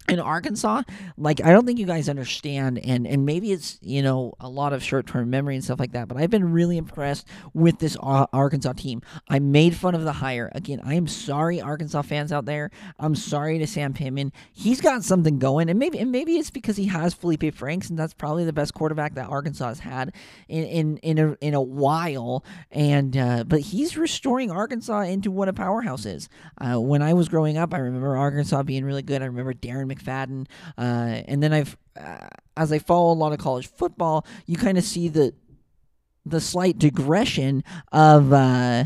in 0.10 0.20
Arkansas, 0.20 0.84
like 1.18 1.42
I 1.44 1.52
don't 1.52 1.66
think 1.66 1.80
you 1.80 1.86
guys 1.86 2.10
understand, 2.10 2.80
and 2.80 3.08
and 3.08 3.26
maybe 3.26 3.52
it's 3.52 3.80
you 3.82 4.02
know 4.02 4.34
a 4.40 4.50
lot 4.50 4.74
of 4.74 4.84
short 4.84 5.08
term 5.08 5.30
memory 5.30 5.56
and 5.56 5.64
stuff 5.64 5.80
like 5.80 5.92
that. 5.94 6.08
But 6.08 6.18
I've 6.18 6.30
been 6.30 6.52
really 6.52 6.78
impressed 6.78 7.28
with 7.54 7.80
this 7.80 7.96
Arkansas 8.02 8.74
team. 8.74 9.02
I 9.30 9.40
made 9.40 9.76
fun 9.76 9.96
of 9.96 10.04
the 10.04 10.14
hire 10.14 10.52
again. 10.54 10.82
I 10.84 10.96
am 10.96 11.08
sorry, 11.08 11.62
Arkansas 11.62 12.02
fans 12.02 12.32
out 12.32 12.46
there. 12.46 12.72
I'm 13.00 13.16
sorry 13.16 13.60
to 13.60 13.68
Sam 13.68 13.94
Pittman. 13.94 14.34
He's 14.52 14.82
got 14.82 15.04
something 15.04 15.40
going, 15.40 15.70
and 15.70 15.80
maybe 15.80 16.00
and 16.00 16.12
maybe 16.12 16.36
it's 16.36 16.52
because 16.52 16.78
he 16.78 16.88
has 16.88 17.14
Feleipe 17.16 17.54
Franks, 17.54 17.90
and 17.90 17.98
that's 17.98 18.14
probably 18.14 18.44
the 18.44 18.54
best 18.54 18.74
quarterback 18.74 19.16
that 19.16 19.30
Arkansas 19.30 19.68
has 19.68 19.80
had 19.80 20.14
in 20.50 20.66
in 20.66 20.98
in 20.98 21.20
a, 21.20 21.38
in 21.42 21.54
a 21.54 21.62
while. 21.62 22.44
And 22.72 23.16
uh, 23.16 23.44
but 23.46 23.62
he's 23.62 23.98
restoring 23.98 24.52
Arkansas 24.52 25.02
into 25.02 25.32
what 25.32 25.48
a 25.48 25.54
powerhouse 25.54 26.06
is. 26.06 26.28
Uh, 26.60 26.80
when 26.80 27.02
I 27.02 27.14
was 27.14 27.30
growing 27.30 27.58
up, 27.58 27.74
I 27.74 27.78
remember 27.78 28.18
Arkansas 28.18 28.64
being 28.64 28.84
really 28.84 29.04
good. 29.04 29.22
I 29.22 29.26
remember 29.26 29.54
Darren 29.54 29.91
McFadden. 29.94 30.48
Uh, 30.78 31.22
and 31.28 31.42
then 31.42 31.54
I've, 31.54 31.78
uh, 32.00 32.28
as 32.56 32.72
I 32.72 32.80
follow 32.80 33.12
a 33.12 33.16
lot 33.16 33.34
of 33.34 33.40
college 33.40 33.68
football, 33.68 34.26
you 34.46 34.56
kind 34.58 34.78
of 34.78 34.84
see 34.84 35.08
the 35.10 35.34
the 36.24 36.40
slight 36.40 36.78
digression 36.78 37.64
of 37.92 38.32
uh, 38.32 38.84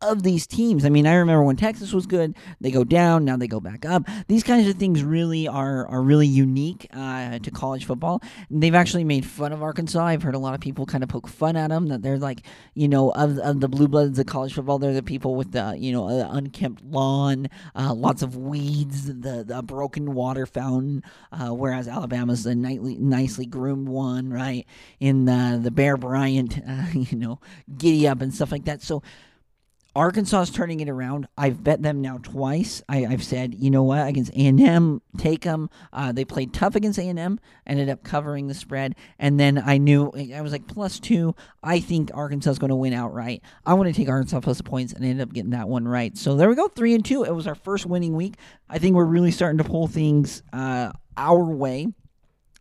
of 0.00 0.22
these 0.22 0.46
teams. 0.46 0.84
I 0.84 0.88
mean, 0.88 1.06
I 1.06 1.14
remember 1.14 1.42
when 1.42 1.56
Texas 1.56 1.92
was 1.92 2.06
good, 2.06 2.36
they 2.60 2.70
go 2.70 2.84
down, 2.84 3.24
now 3.24 3.36
they 3.36 3.48
go 3.48 3.60
back 3.60 3.84
up. 3.84 4.04
These 4.28 4.42
kinds 4.42 4.68
of 4.68 4.76
things 4.76 5.02
really 5.02 5.48
are 5.48 5.86
are 5.88 6.02
really 6.02 6.26
unique 6.26 6.86
uh, 6.92 7.38
to 7.38 7.50
college 7.50 7.84
football. 7.84 8.22
And 8.50 8.62
they've 8.62 8.74
actually 8.74 9.04
made 9.04 9.24
fun 9.24 9.52
of 9.52 9.62
Arkansas. 9.62 10.04
I've 10.04 10.22
heard 10.22 10.34
a 10.34 10.38
lot 10.38 10.54
of 10.54 10.60
people 10.60 10.86
kind 10.86 11.02
of 11.02 11.08
poke 11.08 11.28
fun 11.28 11.56
at 11.56 11.70
them 11.70 11.86
that 11.88 12.02
they're 12.02 12.18
like, 12.18 12.42
you 12.74 12.88
know, 12.88 13.10
of, 13.10 13.38
of 13.38 13.60
the 13.60 13.68
blue 13.68 13.88
bloods 13.88 14.18
of 14.18 14.26
college 14.26 14.54
football, 14.54 14.78
they're 14.78 14.92
the 14.92 15.02
people 15.02 15.34
with 15.34 15.52
the 15.52 15.76
you 15.78 15.92
know 15.92 16.08
uh, 16.08 16.28
unkempt 16.30 16.84
lawn, 16.84 17.48
uh, 17.74 17.94
lots 17.94 18.22
of 18.22 18.36
weeds, 18.36 19.06
the 19.06 19.44
the 19.46 19.62
broken 19.62 20.14
water 20.14 20.46
fountain, 20.46 21.02
uh, 21.32 21.48
whereas 21.48 21.88
Alabama's 21.88 22.44
the 22.44 22.54
nightly, 22.54 22.96
nicely 22.96 23.46
groomed 23.46 23.88
one, 23.88 24.30
right? 24.30 24.66
In 25.00 25.24
the 25.24 25.58
the 25.62 25.70
Bear 25.70 25.96
Bryant, 25.96 26.58
you 26.92 27.16
know, 27.16 27.40
giddy 27.76 28.06
up 28.06 28.20
and 28.20 28.34
stuff 28.34 28.52
like 28.52 28.66
that. 28.66 28.82
So 28.82 29.02
Arkansas 29.96 30.42
is 30.42 30.50
turning 30.50 30.80
it 30.80 30.90
around. 30.90 31.26
I've 31.38 31.64
bet 31.64 31.80
them 31.80 32.02
now 32.02 32.18
twice. 32.18 32.82
I, 32.86 32.98
have 32.98 33.24
said, 33.24 33.54
you 33.54 33.70
know 33.70 33.82
what, 33.82 34.06
against 34.06 34.30
A&M, 34.32 35.00
take 35.16 35.40
them. 35.40 35.70
Uh, 35.90 36.12
they 36.12 36.26
played 36.26 36.52
tough 36.52 36.74
against 36.74 36.98
A&M, 36.98 37.40
ended 37.66 37.88
up 37.88 38.04
covering 38.04 38.46
the 38.46 38.52
spread, 38.52 38.94
and 39.18 39.40
then 39.40 39.56
I 39.56 39.78
knew 39.78 40.12
I 40.34 40.42
was 40.42 40.52
like 40.52 40.66
plus 40.66 41.00
two. 41.00 41.34
I 41.62 41.80
think 41.80 42.10
Arkansas 42.12 42.50
is 42.50 42.58
going 42.58 42.68
to 42.68 42.76
win 42.76 42.92
outright. 42.92 43.40
I 43.64 43.72
want 43.72 43.88
to 43.88 43.94
take 43.94 44.10
Arkansas 44.10 44.40
plus 44.40 44.58
the 44.58 44.64
points, 44.64 44.92
and 44.92 45.02
ended 45.02 45.26
up 45.26 45.32
getting 45.32 45.52
that 45.52 45.66
one 45.66 45.88
right. 45.88 46.14
So 46.14 46.36
there 46.36 46.50
we 46.50 46.56
go, 46.56 46.68
three 46.68 46.94
and 46.94 47.02
two. 47.02 47.24
It 47.24 47.34
was 47.34 47.46
our 47.46 47.54
first 47.54 47.86
winning 47.86 48.14
week. 48.14 48.34
I 48.68 48.78
think 48.78 48.96
we're 48.96 49.06
really 49.06 49.30
starting 49.30 49.56
to 49.58 49.64
pull 49.64 49.86
things 49.86 50.42
uh, 50.52 50.92
our 51.16 51.42
way. 51.42 51.86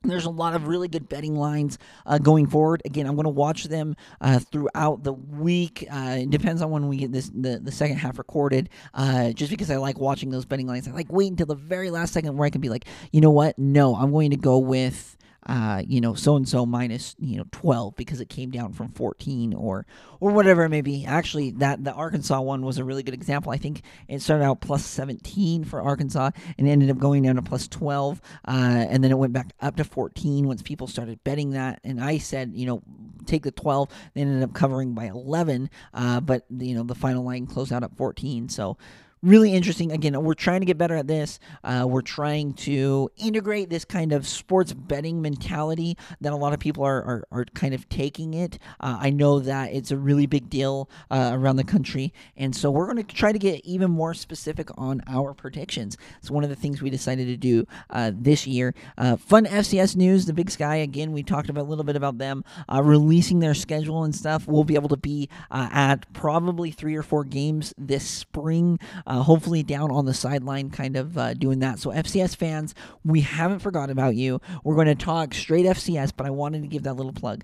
There's 0.08 0.26
a 0.26 0.30
lot 0.30 0.56
of 0.56 0.68
really 0.68 0.88
good 0.88 1.10
betting 1.10 1.36
lines 1.36 1.78
uh, 2.06 2.18
going 2.18 2.48
forward. 2.48 2.82
Again, 2.86 3.08
I'm 3.08 3.16
going 3.16 3.26
to 3.26 3.30
watch 3.30 3.66
them 3.66 3.96
uh, 4.22 4.40
throughout 4.40 5.04
the 5.04 5.14
week. 5.14 5.86
Uh, 5.92 6.18
it 6.20 6.30
depends 6.30 6.62
on 6.62 6.72
when 6.72 6.88
we 6.88 6.98
get 6.98 7.12
this 7.12 7.30
the, 7.30 7.60
the 7.60 7.72
second 7.72 7.98
half 7.98 8.18
recorded. 8.18 8.70
Uh, 8.94 9.32
just 9.32 9.50
because 9.50 9.72
I 9.72 9.78
like 9.78 10.00
watching 10.00 10.30
those 10.30 10.46
betting 10.46 10.68
lines, 10.68 10.88
I 10.88 10.92
like 10.92 11.12
wait 11.12 11.32
until 11.32 11.48
the 11.48 11.56
very 11.56 11.90
last 11.90 12.14
second 12.14 12.38
where 12.38 12.46
I 12.46 12.50
can 12.50 12.62
be 12.62 12.70
like, 12.70 12.86
you 13.12 13.22
know 13.22 13.32
what? 13.32 13.58
No, 13.58 13.96
I'm 13.96 14.12
going 14.12 14.32
to 14.32 14.38
go 14.38 14.58
with 14.58 15.18
uh, 15.48 15.84
you 15.86 16.02
know, 16.02 16.14
so 16.14 16.36
and 16.36 16.48
so 16.48 16.66
minus, 16.66 17.16
you 17.20 17.38
know, 17.38 17.46
12 17.52 17.96
because 17.96 18.20
it 18.20 18.30
came 18.30 18.50
down 18.50 18.74
from 18.74 18.90
14 18.90 19.54
or 19.54 19.86
or 20.20 20.32
whatever 20.32 20.64
it 20.64 20.70
may 20.70 20.82
be. 20.82 21.06
Actually, 21.06 21.52
that 21.52 21.84
the 21.84 21.94
Arkansas 21.94 22.42
one 22.42 22.64
was 22.64 22.78
a 22.78 22.84
really 22.84 23.04
good 23.04 23.14
example. 23.14 23.52
I 23.52 23.58
think 23.58 23.84
it 24.08 24.22
started 24.22 24.44
out 24.44 24.62
plus 24.62 24.86
17 24.86 25.64
for 25.64 25.82
Arkansas 25.82 26.32
and 26.58 26.68
ended 26.68 26.90
up 26.90 26.98
going 26.98 27.24
down 27.24 27.36
to 27.36 27.42
plus 27.42 27.68
12, 27.68 28.22
uh, 28.48 28.52
and 28.52 29.04
then 29.04 29.12
it 29.12 29.18
went 29.18 29.34
back 29.34 29.54
up 29.62 29.76
to 29.76 29.84
14 29.84 30.48
once 30.48 30.62
people 30.62 30.88
started 30.88 31.24
betting 31.24 31.52
that. 31.52 31.80
And 31.84 32.04
I 32.04 32.18
said, 32.18 32.52
you 32.56 32.66
know, 32.66 32.82
take 33.26 33.44
the 33.44 33.52
12. 33.52 33.90
They 34.14 34.22
ended 34.22 34.44
up 34.44 34.54
covering 34.54 34.94
by 34.94 35.06
11, 35.06 35.70
uh, 35.94 36.22
but 36.22 36.46
you 36.50 36.76
know 36.76 36.84
the 36.84 36.96
final 36.96 37.24
line 37.24 37.46
closed 37.46 37.72
out 37.72 37.84
at 37.84 37.96
14. 37.96 38.50
So 38.50 38.78
really 39.26 39.54
interesting. 39.54 39.92
Again, 39.92 40.22
we're 40.24 40.36
trying 40.36 40.62
to 40.62 40.66
get 40.66 40.78
better 40.78 40.96
at 40.96 41.08
this. 41.08 41.40
Uh, 41.64 41.86
we're 41.88 42.02
trying 42.02 42.54
to 42.54 43.10
integrate 43.18 43.70
this 43.70 43.84
kind 43.84 44.14
of 44.14 44.28
sports 44.28 44.72
betting 44.72 45.22
mentality 45.22 45.98
that 46.22 46.32
a 46.32 46.36
lot 46.36 46.54
of 46.54 46.60
people 46.60 46.84
are, 46.84 47.04
are, 47.04 47.28
are 47.32 47.46
kind 47.56 47.74
of 47.74 47.90
taking 47.90 48.36
it. 48.36 48.60
Uh, 48.80 48.98
I 49.02 49.10
know 49.10 49.40
that 49.40 49.74
it's 49.74 49.92
a 49.92 49.98
really 49.98 50.28
big 50.28 50.50
deal 50.50 50.90
uh, 51.10 51.32
around 51.34 51.56
the 51.56 51.64
country. 51.64 52.14
And 52.38 52.56
so 52.56 52.70
we're 52.70 52.86
going 52.86 53.04
to 53.04 53.16
try 53.16 53.32
to 53.32 53.40
get 53.40 53.66
even 53.66 53.90
more 53.90 54.14
specific 54.14 54.70
on 54.78 55.02
our 55.08 55.34
predictions. 55.34 55.98
It's 56.20 56.30
one 56.30 56.44
of 56.44 56.50
the 56.50 56.56
things 56.56 56.82
we 56.82 56.92
decided 56.92 57.26
to 57.28 57.38
do 57.38 57.66
uh, 57.90 58.12
this 58.14 58.46
year. 58.46 58.76
Uh, 58.98 59.18
fun 59.18 59.46
FCS 59.46 59.96
news 59.96 60.26
the 60.26 60.34
Big 60.34 60.52
Sky, 60.52 60.76
again, 60.76 61.12
we 61.12 61.24
talked 61.24 61.50
about 61.50 61.62
a 61.62 61.70
little 61.70 61.84
bit 61.84 61.96
about 61.96 62.20
them 62.20 62.44
uh, 62.72 62.82
releasing 62.84 63.40
their 63.40 63.56
schedule 63.56 64.04
and 64.04 64.16
stuff. 64.16 64.48
We'll 64.48 64.64
be 64.64 64.76
able 64.76 64.90
to 64.90 64.98
be 64.98 65.30
at 65.50 66.12
probably 66.14 66.70
three 66.72 66.96
or 66.96 67.04
four 67.04 67.24
games 67.24 67.74
this 67.78 68.08
spring 68.08 68.80
uh, 69.16 69.24
hopefully 69.24 69.64
down 69.64 69.92
on 69.92 70.06
the 70.06 70.14
sideline, 70.14 70.70
kind 70.70 70.98
of 70.98 71.18
uh, 71.18 71.34
doing 71.34 71.60
that. 71.60 71.80
So, 71.80 71.92
FCS 71.92 72.36
fans, 72.36 72.76
we 73.04 73.22
haven't 73.22 73.60
forgot 73.60 73.90
about 73.90 74.16
you. 74.16 74.42
We're 74.64 74.76
going 74.76 74.88
to 74.88 74.96
talk 74.96 75.34
straight 75.34 75.66
FCS, 75.66 76.12
but 76.16 76.26
I 76.26 76.30
wanted 76.30 76.62
to 76.62 76.68
give 76.68 76.84
that 76.84 76.94
little 76.94 77.14
plug 77.14 77.44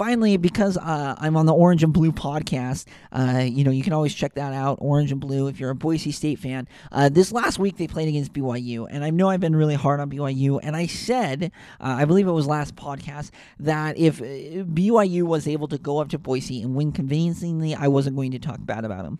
finally, 0.00 0.38
because 0.38 0.78
uh, 0.78 1.14
I'm 1.18 1.36
on 1.36 1.44
the 1.44 1.52
Orange 1.52 1.82
and 1.82 1.92
Blue 1.92 2.10
podcast, 2.10 2.86
uh, 3.12 3.44
you 3.44 3.64
know, 3.64 3.70
you 3.70 3.82
can 3.82 3.92
always 3.92 4.14
check 4.14 4.32
that 4.32 4.54
out, 4.54 4.78
Orange 4.80 5.12
and 5.12 5.20
Blue, 5.20 5.46
if 5.46 5.60
you're 5.60 5.68
a 5.68 5.74
Boise 5.74 6.10
State 6.10 6.38
fan. 6.38 6.66
Uh, 6.90 7.10
this 7.10 7.32
last 7.32 7.58
week, 7.58 7.76
they 7.76 7.86
played 7.86 8.08
against 8.08 8.32
BYU, 8.32 8.86
and 8.90 9.04
I 9.04 9.10
know 9.10 9.28
I've 9.28 9.40
been 9.40 9.54
really 9.54 9.74
hard 9.74 10.00
on 10.00 10.10
BYU, 10.10 10.58
and 10.62 10.74
I 10.74 10.86
said, 10.86 11.52
uh, 11.80 11.96
I 11.98 12.06
believe 12.06 12.26
it 12.26 12.32
was 12.32 12.46
last 12.46 12.76
podcast, 12.76 13.30
that 13.58 13.98
if 13.98 14.22
uh, 14.22 14.64
BYU 14.64 15.24
was 15.24 15.46
able 15.46 15.68
to 15.68 15.76
go 15.76 15.98
up 15.98 16.08
to 16.08 16.18
Boise 16.18 16.62
and 16.62 16.74
win 16.74 16.92
convincingly, 16.92 17.74
I 17.74 17.88
wasn't 17.88 18.16
going 18.16 18.30
to 18.30 18.38
talk 18.38 18.56
bad 18.60 18.86
about 18.86 19.04
them. 19.04 19.18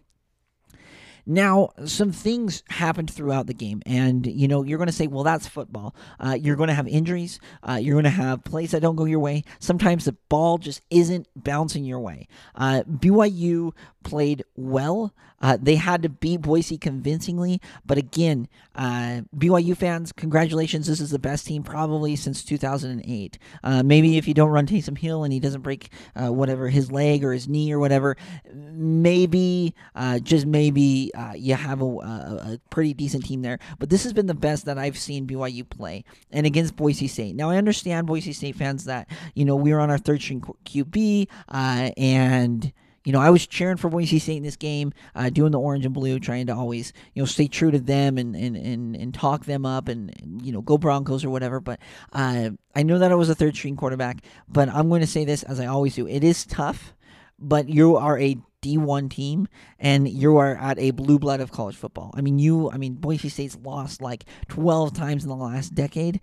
Now, 1.26 1.70
some 1.84 2.12
things 2.12 2.62
happened 2.68 3.10
throughout 3.10 3.46
the 3.46 3.54
game, 3.54 3.82
and 3.86 4.26
you 4.26 4.48
know 4.48 4.62
you're 4.62 4.78
going 4.78 4.88
to 4.88 4.92
say, 4.92 5.06
"Well, 5.06 5.24
that's 5.24 5.46
football." 5.46 5.94
Uh, 6.18 6.36
you're 6.40 6.56
going 6.56 6.68
to 6.68 6.74
have 6.74 6.88
injuries. 6.88 7.40
Uh, 7.62 7.78
you're 7.80 7.94
going 7.94 8.04
to 8.04 8.10
have 8.10 8.44
plays 8.44 8.70
that 8.72 8.82
don't 8.82 8.96
go 8.96 9.04
your 9.04 9.20
way. 9.20 9.44
Sometimes 9.58 10.04
the 10.04 10.16
ball 10.28 10.58
just 10.58 10.82
isn't 10.90 11.28
bouncing 11.36 11.84
your 11.84 12.00
way. 12.00 12.28
Uh, 12.54 12.82
BYU 12.82 13.72
played 14.02 14.44
well. 14.56 15.14
Uh, 15.42 15.56
they 15.60 15.76
had 15.76 16.02
to 16.02 16.08
beat 16.08 16.42
Boise 16.42 16.76
convincingly, 16.76 17.60
but 17.86 17.96
again, 17.96 18.46
uh, 18.74 19.22
BYU 19.34 19.74
fans, 19.74 20.12
congratulations! 20.12 20.86
This 20.86 21.00
is 21.00 21.10
the 21.10 21.18
best 21.18 21.46
team 21.46 21.62
probably 21.62 22.14
since 22.14 22.44
2008. 22.44 23.38
Uh, 23.64 23.82
maybe 23.82 24.18
if 24.18 24.28
you 24.28 24.34
don't 24.34 24.50
run 24.50 24.66
Taysom 24.66 24.98
Hill 24.98 25.24
and 25.24 25.32
he 25.32 25.40
doesn't 25.40 25.62
break 25.62 25.90
uh, 26.14 26.30
whatever 26.30 26.68
his 26.68 26.92
leg 26.92 27.24
or 27.24 27.32
his 27.32 27.48
knee 27.48 27.72
or 27.72 27.78
whatever, 27.78 28.18
maybe 28.52 29.74
uh, 29.94 30.18
just 30.18 30.44
maybe 30.44 31.10
uh, 31.14 31.32
you 31.34 31.54
have 31.54 31.80
a, 31.80 31.86
a, 31.86 32.60
pretty 32.68 32.92
decent 32.92 33.24
team 33.24 33.40
there. 33.40 33.58
But 33.78 33.88
this 33.88 34.02
has 34.04 34.12
been 34.12 34.26
the 34.26 34.34
best 34.34 34.66
that 34.66 34.76
I've 34.76 34.98
seen 34.98 35.26
BYU 35.26 35.68
play, 35.68 36.04
and 36.30 36.46
against 36.46 36.76
Boise 36.76 37.08
State. 37.08 37.34
Now 37.34 37.48
I 37.48 37.56
understand 37.56 38.06
Boise 38.06 38.34
State 38.34 38.56
fans 38.56 38.84
that 38.84 39.08
you 39.34 39.46
know 39.46 39.56
we 39.56 39.72
were 39.72 39.80
on 39.80 39.90
our 39.90 39.98
third 39.98 40.20
string 40.20 40.42
QB 40.66 41.28
and 41.48 42.72
you 43.04 43.12
know, 43.12 43.20
I 43.20 43.30
was 43.30 43.46
cheering 43.46 43.78
for 43.78 43.88
Boise 43.88 44.18
State 44.18 44.36
in 44.36 44.42
this 44.42 44.56
game, 44.56 44.92
uh, 45.14 45.30
doing 45.30 45.52
the 45.52 45.58
orange 45.58 45.84
and 45.86 45.94
blue, 45.94 46.20
trying 46.20 46.46
to 46.48 46.54
always, 46.54 46.92
you 47.14 47.22
know, 47.22 47.26
stay 47.26 47.48
true 47.48 47.70
to 47.70 47.78
them 47.78 48.18
and 48.18 48.36
and, 48.36 48.56
and, 48.56 48.94
and 48.94 49.14
talk 49.14 49.46
them 49.46 49.64
up 49.64 49.88
and, 49.88 50.12
you 50.42 50.52
know, 50.52 50.60
go 50.60 50.76
Broncos 50.76 51.24
or 51.24 51.30
whatever. 51.30 51.60
But 51.60 51.80
uh, 52.12 52.50
I 52.74 52.82
know 52.82 52.98
that 52.98 53.10
I 53.10 53.14
was 53.14 53.30
a 53.30 53.34
third 53.34 53.56
string 53.56 53.76
quarterback, 53.76 54.22
but 54.48 54.68
I'm 54.68 54.88
going 54.88 55.00
to 55.00 55.06
say 55.06 55.24
this 55.24 55.42
as 55.44 55.60
I 55.60 55.66
always 55.66 55.94
do: 55.94 56.06
it 56.06 56.22
is 56.22 56.44
tough, 56.44 56.94
but 57.38 57.68
you 57.68 57.96
are 57.96 58.18
a 58.18 58.36
D1 58.62 59.10
team 59.10 59.48
and 59.78 60.06
you 60.06 60.36
are 60.36 60.54
at 60.56 60.78
a 60.78 60.90
blue 60.90 61.18
blood 61.18 61.40
of 61.40 61.50
college 61.50 61.76
football. 61.76 62.10
I 62.14 62.20
mean, 62.20 62.38
you, 62.38 62.70
I 62.70 62.76
mean, 62.76 62.94
Boise 62.94 63.30
State's 63.30 63.56
lost 63.56 64.02
like 64.02 64.24
12 64.48 64.92
times 64.92 65.22
in 65.22 65.30
the 65.30 65.36
last 65.36 65.74
decade 65.74 66.20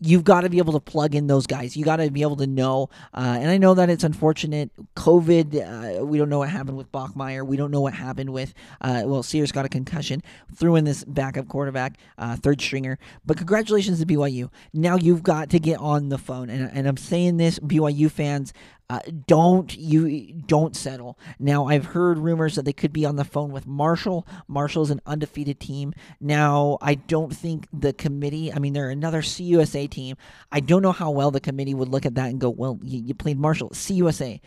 you've 0.00 0.24
got 0.24 0.42
to 0.42 0.48
be 0.48 0.58
able 0.58 0.72
to 0.72 0.80
plug 0.80 1.14
in 1.14 1.26
those 1.26 1.46
guys. 1.46 1.76
You 1.76 1.84
got 1.84 1.96
to 1.96 2.10
be 2.10 2.22
able 2.22 2.36
to 2.36 2.46
know. 2.46 2.88
Uh, 3.12 3.36
and 3.40 3.50
I 3.50 3.58
know 3.58 3.74
that 3.74 3.90
it's 3.90 4.04
unfortunate. 4.04 4.70
COVID, 4.96 6.00
uh, 6.00 6.04
we 6.04 6.18
don't 6.18 6.28
know 6.28 6.38
what 6.38 6.48
happened 6.48 6.78
with 6.78 6.90
Bachmeier. 6.90 7.46
We 7.46 7.56
don't 7.56 7.70
know 7.70 7.82
what 7.82 7.94
happened 7.94 8.30
with, 8.30 8.54
uh, 8.80 9.02
well, 9.04 9.22
Sears 9.22 9.52
got 9.52 9.66
a 9.66 9.68
concussion, 9.68 10.22
threw 10.54 10.76
in 10.76 10.84
this 10.84 11.04
backup 11.04 11.48
quarterback, 11.48 11.98
uh, 12.18 12.36
third 12.36 12.60
stringer. 12.60 12.98
But 13.26 13.36
congratulations 13.36 14.00
to 14.00 14.06
BYU. 14.06 14.50
Now 14.72 14.96
you've 14.96 15.22
got 15.22 15.50
to 15.50 15.58
get 15.58 15.78
on 15.78 16.08
the 16.08 16.18
phone. 16.18 16.48
And, 16.48 16.70
and 16.72 16.88
I'm 16.88 16.96
saying 16.96 17.36
this, 17.36 17.58
BYU 17.58 18.10
fans, 18.10 18.52
uh, 18.90 18.98
don't 19.28 19.76
you 19.76 20.32
don't 20.32 20.74
settle. 20.74 21.16
Now 21.38 21.66
I've 21.66 21.84
heard 21.84 22.18
rumors 22.18 22.56
that 22.56 22.64
they 22.64 22.72
could 22.72 22.92
be 22.92 23.06
on 23.06 23.14
the 23.14 23.24
phone 23.24 23.52
with 23.52 23.64
Marshall. 23.64 24.26
Marshall 24.48 24.82
is 24.82 24.90
an 24.90 25.00
undefeated 25.06 25.60
team. 25.60 25.94
Now 26.20 26.76
I 26.82 26.96
don't 26.96 27.34
think 27.34 27.68
the 27.72 27.92
committee. 27.92 28.52
I 28.52 28.58
mean, 28.58 28.72
they're 28.72 28.90
another 28.90 29.22
CUSA 29.22 29.88
team. 29.88 30.16
I 30.50 30.58
don't 30.58 30.82
know 30.82 30.90
how 30.90 31.12
well 31.12 31.30
the 31.30 31.38
committee 31.38 31.72
would 31.72 31.88
look 31.88 32.04
at 32.04 32.16
that 32.16 32.30
and 32.30 32.40
go, 32.40 32.50
"Well, 32.50 32.80
you, 32.82 33.00
you 33.00 33.14
played 33.14 33.38
Marshall, 33.38 33.70
CUSA." 33.70 34.40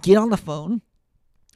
Get 0.00 0.16
on 0.16 0.30
the 0.30 0.38
phone 0.38 0.80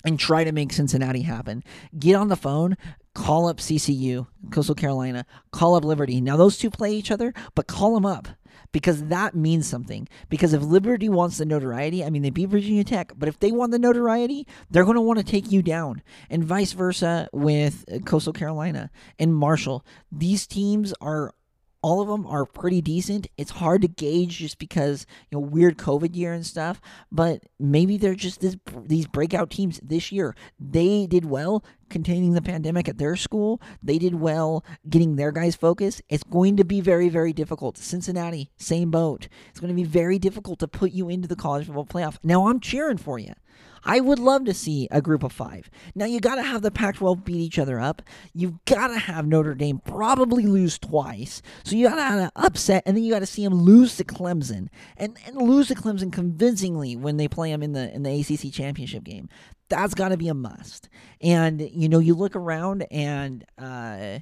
and 0.05 0.21
try 0.21 0.45
to 0.45 0.53
make 0.53 0.75
Cincinnati 0.75 1.23
happen. 1.23 1.65
Get 1.99 2.17
on 2.17 2.29
the 2.29 2.37
phone, 2.37 2.77
call 3.15 3.49
up 3.49 3.57
CCU, 3.57 4.27
Coastal 4.51 4.75
Carolina, 4.75 5.25
call 5.53 5.75
up 5.75 5.87
Liberty. 5.87 6.21
Now 6.21 6.37
those 6.37 6.59
two 6.59 6.69
play 6.69 6.93
each 6.93 7.11
other, 7.11 7.33
but 7.55 7.67
call 7.67 7.95
them 7.95 8.05
up 8.05 8.29
because 8.73 9.05
that 9.05 9.35
means 9.35 9.67
something. 9.67 10.09
Because 10.29 10.53
if 10.53 10.63
Liberty 10.63 11.09
wants 11.09 11.39
the 11.39 11.45
notoriety, 11.45 12.05
I 12.05 12.11
mean, 12.11 12.23
they 12.23 12.31
beat 12.31 12.49
Virginia 12.49 12.85
Tech, 12.85 13.13
but 13.17 13.29
if 13.29 13.39
they 13.41 13.53
want 13.53 13.73
the 13.73 13.79
notoriety, 13.79 14.47
they're 14.71 14.85
going 14.85 14.97
to 14.97 15.01
want 15.01 15.19
to 15.19 15.25
take 15.25 15.51
you 15.51 15.63
down, 15.63 16.03
and 16.31 16.45
vice 16.45 16.73
versa 16.73 17.29
with 17.33 17.85
uh, 17.93 17.99
Coastal 18.01 18.33
Carolina 18.33 18.91
and 19.19 19.35
Marshall. 19.35 19.85
These 20.11 20.47
teams 20.47 20.93
are 21.01 21.35
all 21.87 22.01
of 22.01 22.09
them 22.09 22.27
are 22.27 22.45
pretty 22.45 22.81
decent. 22.83 23.29
It's 23.39 23.53
hard 23.53 23.83
to 23.83 23.87
gauge 23.87 24.39
just 24.39 24.59
because 24.59 25.07
you 25.31 25.39
know 25.39 25.47
weird 25.47 25.79
COVID 25.79 26.17
year 26.17 26.33
and 26.33 26.45
stuff, 26.45 26.81
but 27.13 27.45
maybe 27.61 27.97
they're 27.97 28.17
just 28.17 28.41
this, 28.41 28.57
these 28.85 29.07
breakout 29.07 29.51
teams 29.51 29.79
this 29.85 30.11
year. 30.11 30.35
They 30.59 31.07
did 31.07 31.27
well 31.27 31.65
containing 31.89 32.33
the 32.33 32.43
pandemic 32.43 32.89
at 32.89 32.99
their 32.99 33.15
school. 33.15 33.63
They 33.85 33.99
did 33.99 34.17
well 34.17 34.65
getting 34.91 35.15
their 35.15 35.31
guys 35.31 35.55
focused. 35.55 36.03
It's 36.09 36.25
going 36.25 36.57
to 36.57 36.65
be 36.65 36.81
very 36.81 37.09
very 37.09 37.33
difficult. 37.33 37.79
Cincinnati, 37.79 38.51
same 38.57 38.91
boat. 38.91 39.29
It's 39.51 39.61
going 39.61 39.73
to 39.73 39.81
be 39.81 39.89
very 39.89 40.19
difficult 40.19 40.59
to 40.59 40.67
put 40.67 40.91
you 40.91 41.09
into 41.09 41.29
the 41.29 41.37
college 41.37 41.67
football 41.67 41.87
playoff. 41.87 42.19
Now 42.25 42.49
I'm 42.49 42.59
cheering 42.59 42.99
for 42.99 43.21
you. 43.21 43.35
I 43.87 44.01
would 44.01 44.19
love 44.19 44.45
to 44.47 44.55
see 44.55 44.89
a 44.91 45.01
group 45.01 45.23
of 45.23 45.33
five. 45.33 45.71
Now, 45.95 46.07
you 46.07 46.19
got 46.19 46.35
to 46.35 46.43
have 46.43 46.63
the 46.63 46.73
Pac 46.73 46.97
12 46.97 47.25
beat 47.25 47.37
each 47.37 47.59
other 47.59 47.79
up. 47.79 48.03
You've 48.35 48.65
got 48.65 48.89
to 48.89 48.99
have 48.99 49.27
Notre 49.27 49.55
Dame 49.55 49.79
probably 49.79 50.45
lose 50.45 50.79
twice. 50.79 51.41
So 51.65 51.77
you 51.77 51.89
got 51.89 51.95
to 51.95 52.03
have 52.03 52.19
an 52.19 52.31
upset, 52.35 52.83
and 52.85 52.97
then 52.97 53.05
you 53.05 53.13
got 53.13 53.21
to 53.21 53.27
see 53.27 53.45
them 53.45 53.55
lose 53.55 53.97
to 53.97 54.05
Clemson 54.05 54.69
and, 54.97 55.17
and 55.25 55.37
lose 55.37 55.69
to 55.69 55.77
Clemson 55.77 56.13
convincingly 56.13 56.97
when 56.97 57.17
they 57.17 57.29
play 57.29 57.51
them 57.51 57.63
in 57.63 57.73
the, 57.73 57.95
in 57.95 58.03
the 58.03 58.21
ACC 58.21 58.53
championship 58.53 59.05
game. 59.05 59.29
That's 59.69 59.95
got 59.95 60.09
to 60.09 60.17
be 60.17 60.29
a 60.29 60.35
must. 60.35 60.89
And, 61.21 61.61
you 61.61 61.89
know, 61.89 62.01
you 62.01 62.15
look 62.15 62.35
around 62.35 62.87
and 62.91 63.45
uh, 63.57 64.19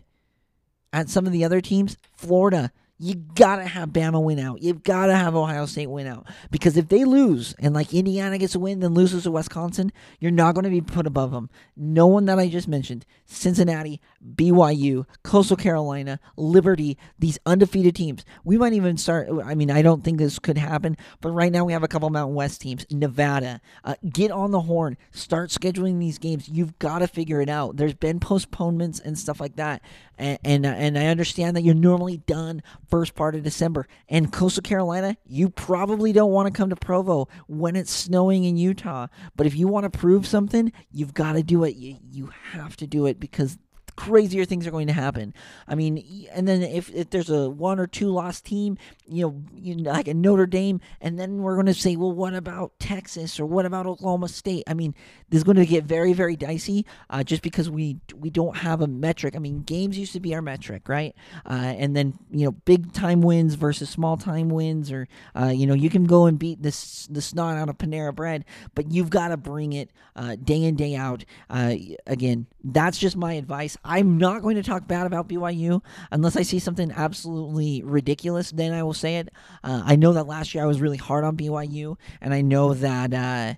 at 0.93 1.09
some 1.09 1.27
of 1.27 1.33
the 1.33 1.45
other 1.45 1.61
teams, 1.61 1.97
Florida 2.17 2.71
you 2.99 3.17
gotta 3.17 3.65
have 3.65 3.89
Bama 3.89 4.23
win 4.23 4.39
out. 4.39 4.63
You've 4.63 4.85
gotta 4.85 5.17
have 5.17 5.35
Ohio 5.35 5.67
State 5.67 5.89
win 5.89 6.07
out 6.07 6.27
because 6.53 6.77
if 6.77 6.89
they 6.89 7.05
lose 7.05 7.55
and 7.59 7.75
like 7.75 7.93
Indiana 7.93 8.39
gets 8.39 8.55
a 8.55 8.61
win, 8.61 8.81
then 8.81 8.95
loses 8.95 9.25
to 9.25 9.33
Wisconsin, 9.33 9.93
you're 10.21 10.31
not 10.31 10.55
to 10.55 10.71
be 10.71 10.81
put 10.81 11.07
above 11.07 11.33
them. 11.33 11.51
No 11.77 12.07
one 12.07 12.27
that 12.27 12.39
I 12.39 12.49
just 12.49 12.69
mentioned: 12.69 13.05
Cincinnati, 13.27 14.01
BYU, 14.25 15.07
Coastal 15.25 15.57
Carolina, 15.57 16.21
Liberty, 16.37 16.97
these 17.19 17.39
undefeated 17.45 17.97
teams. 17.97 18.25
We 18.45 18.57
might 18.57 18.73
even 18.73 18.97
start. 18.97 19.29
I 19.45 19.57
mean, 19.57 19.73
I 19.73 19.83
don't 19.83 20.05
think 20.05 20.19
this 20.19 20.39
could 20.39 20.57
happen, 20.57 20.97
but 21.21 21.31
right 21.31 21.51
now 21.51 21.65
we 21.65 21.73
have 21.73 21.83
a 21.83 21.89
couple 21.89 22.09
Mountain 22.11 22.37
West 22.37 22.61
teams. 22.61 22.87
Nevada, 22.93 23.61
uh, 23.83 23.97
get 24.09 24.31
on 24.31 24.53
the 24.53 24.61
horn. 24.61 24.97
Start 25.11 25.51
scheduling 25.51 25.99
these 25.99 26.19
games. 26.19 26.49
You've 26.49 26.79
got 26.79 27.01
to 27.01 27.09
figure 27.09 27.41
it 27.41 27.49
out. 27.49 27.77
There's 27.77 27.95
been 27.95 28.21
postponements 28.21 29.01
and 29.01 29.19
stuff 29.19 29.41
like 29.41 29.57
that, 29.57 29.83
and 30.17 30.39
and, 30.45 30.65
and 30.65 30.97
I 30.97 31.07
understand 31.07 31.57
that 31.57 31.63
you're 31.63 31.75
normally 31.75 32.19
done 32.19 32.63
first 32.89 33.15
part 33.15 33.35
of 33.35 33.43
December. 33.43 33.87
And 34.09 34.33
Coastal 34.33 34.63
Carolina, 34.63 35.17
you 35.27 35.51
probably 35.51 36.13
don't 36.13 36.33
want 36.33 36.47
to 36.47 36.57
come 36.57 36.71
to 36.71 36.77
Provo 36.77 37.29
when 37.47 37.77
it's 37.77 37.91
snowing 37.91 38.45
in 38.45 38.57
Utah. 38.57 39.09
But 39.37 39.47
if 39.47 39.57
you 39.57 39.69
want 39.69 39.91
to 39.91 39.99
prove 39.99 40.27
something, 40.27 40.73
you've 40.91 41.15
got 41.15 41.33
to 41.33 41.43
do 41.43 41.65
it. 41.65 41.77
You, 41.77 41.99
you 42.11 42.31
have 42.53 42.77
to 42.79 42.87
do 42.87 43.07
it 43.07 43.21
because 43.21 43.59
crazier 43.97 44.45
things 44.45 44.67
are 44.67 44.71
going 44.71 44.87
to 44.87 44.93
happen. 44.93 45.35
I 45.69 45.75
mean, 45.75 46.27
and 46.33 46.47
then 46.47 46.63
if, 46.63 46.91
if 46.93 47.11
there's 47.11 47.31
a 47.31 47.49
one 47.49 47.79
or 47.79 47.87
two 47.87 48.09
loss 48.09 48.41
team, 48.41 48.79
you 49.07 49.23
know, 49.23 49.43
you 49.55 49.75
like 49.77 50.09
a 50.09 50.15
Notre 50.15 50.47
Dame, 50.47 50.81
and 51.01 51.19
then 51.19 51.43
we're 51.43 51.55
going 51.55 51.67
to 51.67 51.75
say, 51.75 51.97
well, 51.97 52.13
what 52.13 52.35
about 52.35 52.79
Texas 52.79 53.39
or 53.39 53.47
what 53.47 53.67
about 53.67 53.87
Oklahoma 53.87 54.29
State? 54.29 54.65
I 54.67 54.75
mean, 54.75 54.95
this 55.29 55.39
is 55.39 55.45
going 55.45 55.57
to 55.57 55.67
get 55.67 55.85
very, 55.85 56.13
very 56.13 56.37
dicey 56.37 56.87
uh, 57.11 57.23
just 57.23 57.43
because 57.43 57.69
we 57.71 57.99
we 58.15 58.31
don't 58.31 58.57
have 58.57 58.81
a 58.81 58.87
metric. 58.87 59.37
I 59.37 59.39
mean, 59.39 59.63
games 59.63 59.99
used 59.99 60.13
to 60.15 60.21
be 60.21 60.35
our 60.35 60.43
metric, 60.43 60.89
right? 60.89 61.15
Uh, 61.45 61.75
and 61.77 61.97
then 61.97 62.19
you 62.31 62.45
know, 62.47 62.53
big 62.53 62.93
time 62.93 63.21
wins 63.21 63.55
versus 63.55 63.91
small 63.91 64.17
time 64.17 64.49
wins, 64.49 64.91
or 64.91 65.09
uh, 65.39 65.47
you 65.47 65.67
know, 65.67 65.75
you 65.75 65.91
can 65.91 66.05
go 66.05 66.27
and 66.27 66.39
beat 66.39 66.63
this 66.63 67.07
the 67.11 67.23
snot 67.23 67.57
out 67.57 67.69
of 67.69 67.79
Panera 67.79 68.15
Bread, 68.15 68.45
but 68.75 68.91
you've 68.91 69.11
got 69.11 69.29
to 69.29 69.37
bring 69.37 69.73
it 69.73 69.91
uh, 70.17 70.37
day 70.37 70.63
in 70.63 70.77
day 70.77 70.95
out. 70.95 71.25
Uh, 71.51 71.75
again, 72.07 72.47
that's 72.63 72.99
just 72.99 73.17
my 73.17 73.35
advice. 73.35 73.77
I'm 73.85 74.17
not 74.17 74.43
going 74.43 74.57
to 74.57 74.63
talk 74.63 74.87
bad 74.89 75.07
about 75.07 75.29
BYU 75.29 75.83
unless 76.11 76.37
I 76.37 76.43
see 76.43 76.59
something 76.59 76.91
absolutely 76.91 77.83
ridiculous. 77.85 78.51
Then 78.51 78.73
I 78.73 78.83
will 78.83 78.95
say 78.95 79.17
it. 79.17 79.29
Uh, 79.63 79.83
I 79.85 79.97
know 79.97 80.15
that 80.15 80.27
last 80.27 80.55
year 80.55 80.65
I 80.65 80.67
was 80.67 80.81
really 80.81 80.97
hard 80.97 81.25
on 81.25 81.37
BYU, 81.37 81.97
and 82.21 82.33
I 82.33 82.41
know 82.41 82.73
that 82.75 83.13
uh, 83.13 83.55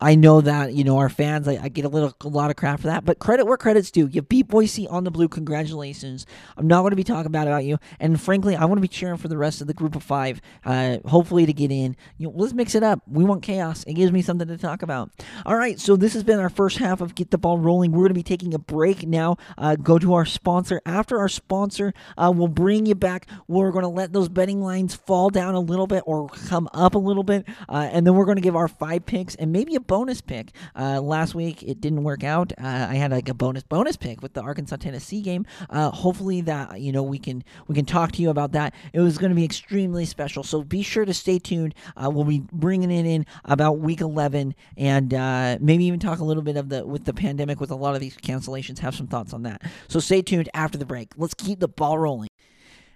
I 0.00 0.14
know 0.14 0.40
that 0.40 0.72
you 0.72 0.84
know 0.84 0.98
our 0.98 1.08
fans. 1.08 1.46
I, 1.46 1.58
I, 1.62 1.68
get 1.68 1.84
a 1.84 1.88
little, 1.88 2.14
a 2.22 2.28
lot 2.28 2.50
of 2.50 2.56
crap 2.56 2.80
for 2.80 2.86
that, 2.86 3.04
but 3.04 3.18
credit 3.18 3.46
where 3.46 3.56
credit's 3.56 3.90
due. 3.90 4.06
You 4.06 4.22
beat 4.22 4.48
Boise 4.48 4.88
on 4.88 5.04
the 5.04 5.10
blue. 5.10 5.28
Congratulations. 5.28 6.26
I'm 6.56 6.66
not 6.66 6.80
going 6.80 6.90
to 6.90 6.96
be 6.96 7.04
talking 7.04 7.32
bad 7.32 7.46
about 7.46 7.64
you, 7.64 7.78
and 7.98 8.20
frankly, 8.20 8.56
I 8.56 8.64
want 8.64 8.78
to 8.78 8.82
be 8.82 8.88
cheering 8.88 9.18
for 9.18 9.28
the 9.28 9.36
rest 9.36 9.60
of 9.60 9.66
the 9.66 9.74
group 9.74 9.94
of 9.94 10.02
five. 10.02 10.40
Uh, 10.64 10.98
hopefully 11.06 11.46
to 11.46 11.52
get 11.52 11.70
in. 11.70 11.96
You 12.16 12.28
know, 12.28 12.32
let's 12.34 12.54
mix 12.54 12.74
it 12.74 12.82
up. 12.82 13.02
We 13.06 13.24
want 13.24 13.42
chaos. 13.42 13.84
It 13.84 13.94
gives 13.94 14.12
me 14.12 14.22
something 14.22 14.48
to 14.48 14.56
talk 14.56 14.82
about. 14.82 15.10
All 15.44 15.56
right, 15.56 15.78
so 15.78 15.96
this 15.96 16.14
has 16.14 16.24
been 16.24 16.38
our 16.38 16.48
first 16.48 16.78
half 16.78 17.00
of 17.00 17.14
Get 17.14 17.30
the 17.30 17.38
Ball 17.38 17.58
Rolling. 17.58 17.92
We're 17.92 17.98
going 17.98 18.08
to 18.08 18.14
be 18.14 18.22
taking 18.22 18.54
a 18.54 18.58
break 18.58 19.06
now. 19.06 19.36
Uh, 19.58 19.76
go 19.76 19.98
to 19.98 20.14
our 20.14 20.24
sponsor. 20.24 20.80
After 20.86 21.18
our 21.18 21.28
sponsor, 21.28 21.92
uh, 22.16 22.32
we'll 22.34 22.48
bring 22.48 22.86
you 22.86 22.94
back. 22.94 23.26
We're 23.48 23.70
going 23.70 23.82
to 23.82 23.88
let 23.88 24.12
those 24.12 24.28
betting 24.28 24.62
lines 24.62 24.94
fall 24.94 25.30
down 25.30 25.54
a 25.54 25.60
little 25.60 25.86
bit 25.86 26.02
or 26.06 26.28
come 26.28 26.68
up 26.72 26.94
a 26.94 26.98
little 26.98 27.22
bit, 27.22 27.46
uh, 27.68 27.88
and 27.92 28.06
then 28.06 28.14
we're 28.14 28.24
going 28.24 28.36
to 28.36 28.42
give 28.42 28.56
our 28.56 28.68
five 28.68 29.04
picks 29.04 29.34
and 29.34 29.52
maybe 29.52 29.74
a 29.74 29.80
bonus 29.90 30.20
pick. 30.20 30.52
Uh, 30.78 31.00
last 31.00 31.34
week 31.34 31.64
it 31.64 31.80
didn't 31.80 32.04
work 32.04 32.22
out. 32.22 32.52
Uh, 32.52 32.86
I 32.90 32.94
had 32.94 33.10
like 33.10 33.28
a 33.28 33.34
bonus 33.34 33.64
bonus 33.64 33.96
pick 33.96 34.22
with 34.22 34.34
the 34.34 34.40
Arkansas 34.40 34.76
Tennessee 34.76 35.20
game. 35.20 35.44
Uh, 35.68 35.90
hopefully 35.90 36.42
that 36.42 36.80
you 36.80 36.92
know 36.92 37.02
we 37.02 37.18
can 37.18 37.42
we 37.66 37.74
can 37.74 37.84
talk 37.84 38.12
to 38.12 38.22
you 38.22 38.30
about 38.30 38.52
that. 38.52 38.72
It 38.92 39.00
was 39.00 39.18
going 39.18 39.30
to 39.30 39.34
be 39.34 39.44
extremely 39.44 40.04
special. 40.04 40.44
So 40.44 40.62
be 40.62 40.82
sure 40.82 41.04
to 41.04 41.12
stay 41.12 41.40
tuned. 41.40 41.74
Uh, 41.96 42.08
we'll 42.08 42.22
be 42.22 42.40
bringing 42.52 42.92
it 42.92 43.04
in 43.04 43.26
about 43.44 43.80
week 43.80 44.00
11 44.00 44.54
and 44.76 45.12
uh, 45.12 45.58
maybe 45.60 45.86
even 45.86 45.98
talk 45.98 46.20
a 46.20 46.24
little 46.24 46.44
bit 46.44 46.56
of 46.56 46.68
the 46.68 46.86
with 46.86 47.04
the 47.04 47.12
pandemic 47.12 47.58
with 47.58 47.72
a 47.72 47.76
lot 47.76 47.96
of 47.96 48.00
these 48.00 48.16
cancellations. 48.16 48.78
Have 48.78 48.94
some 48.94 49.08
thoughts 49.08 49.32
on 49.32 49.42
that. 49.42 49.60
So 49.88 49.98
stay 49.98 50.22
tuned 50.22 50.48
after 50.54 50.78
the 50.78 50.86
break. 50.86 51.08
Let's 51.16 51.34
keep 51.34 51.58
the 51.58 51.66
ball 51.66 51.98
rolling. 51.98 52.28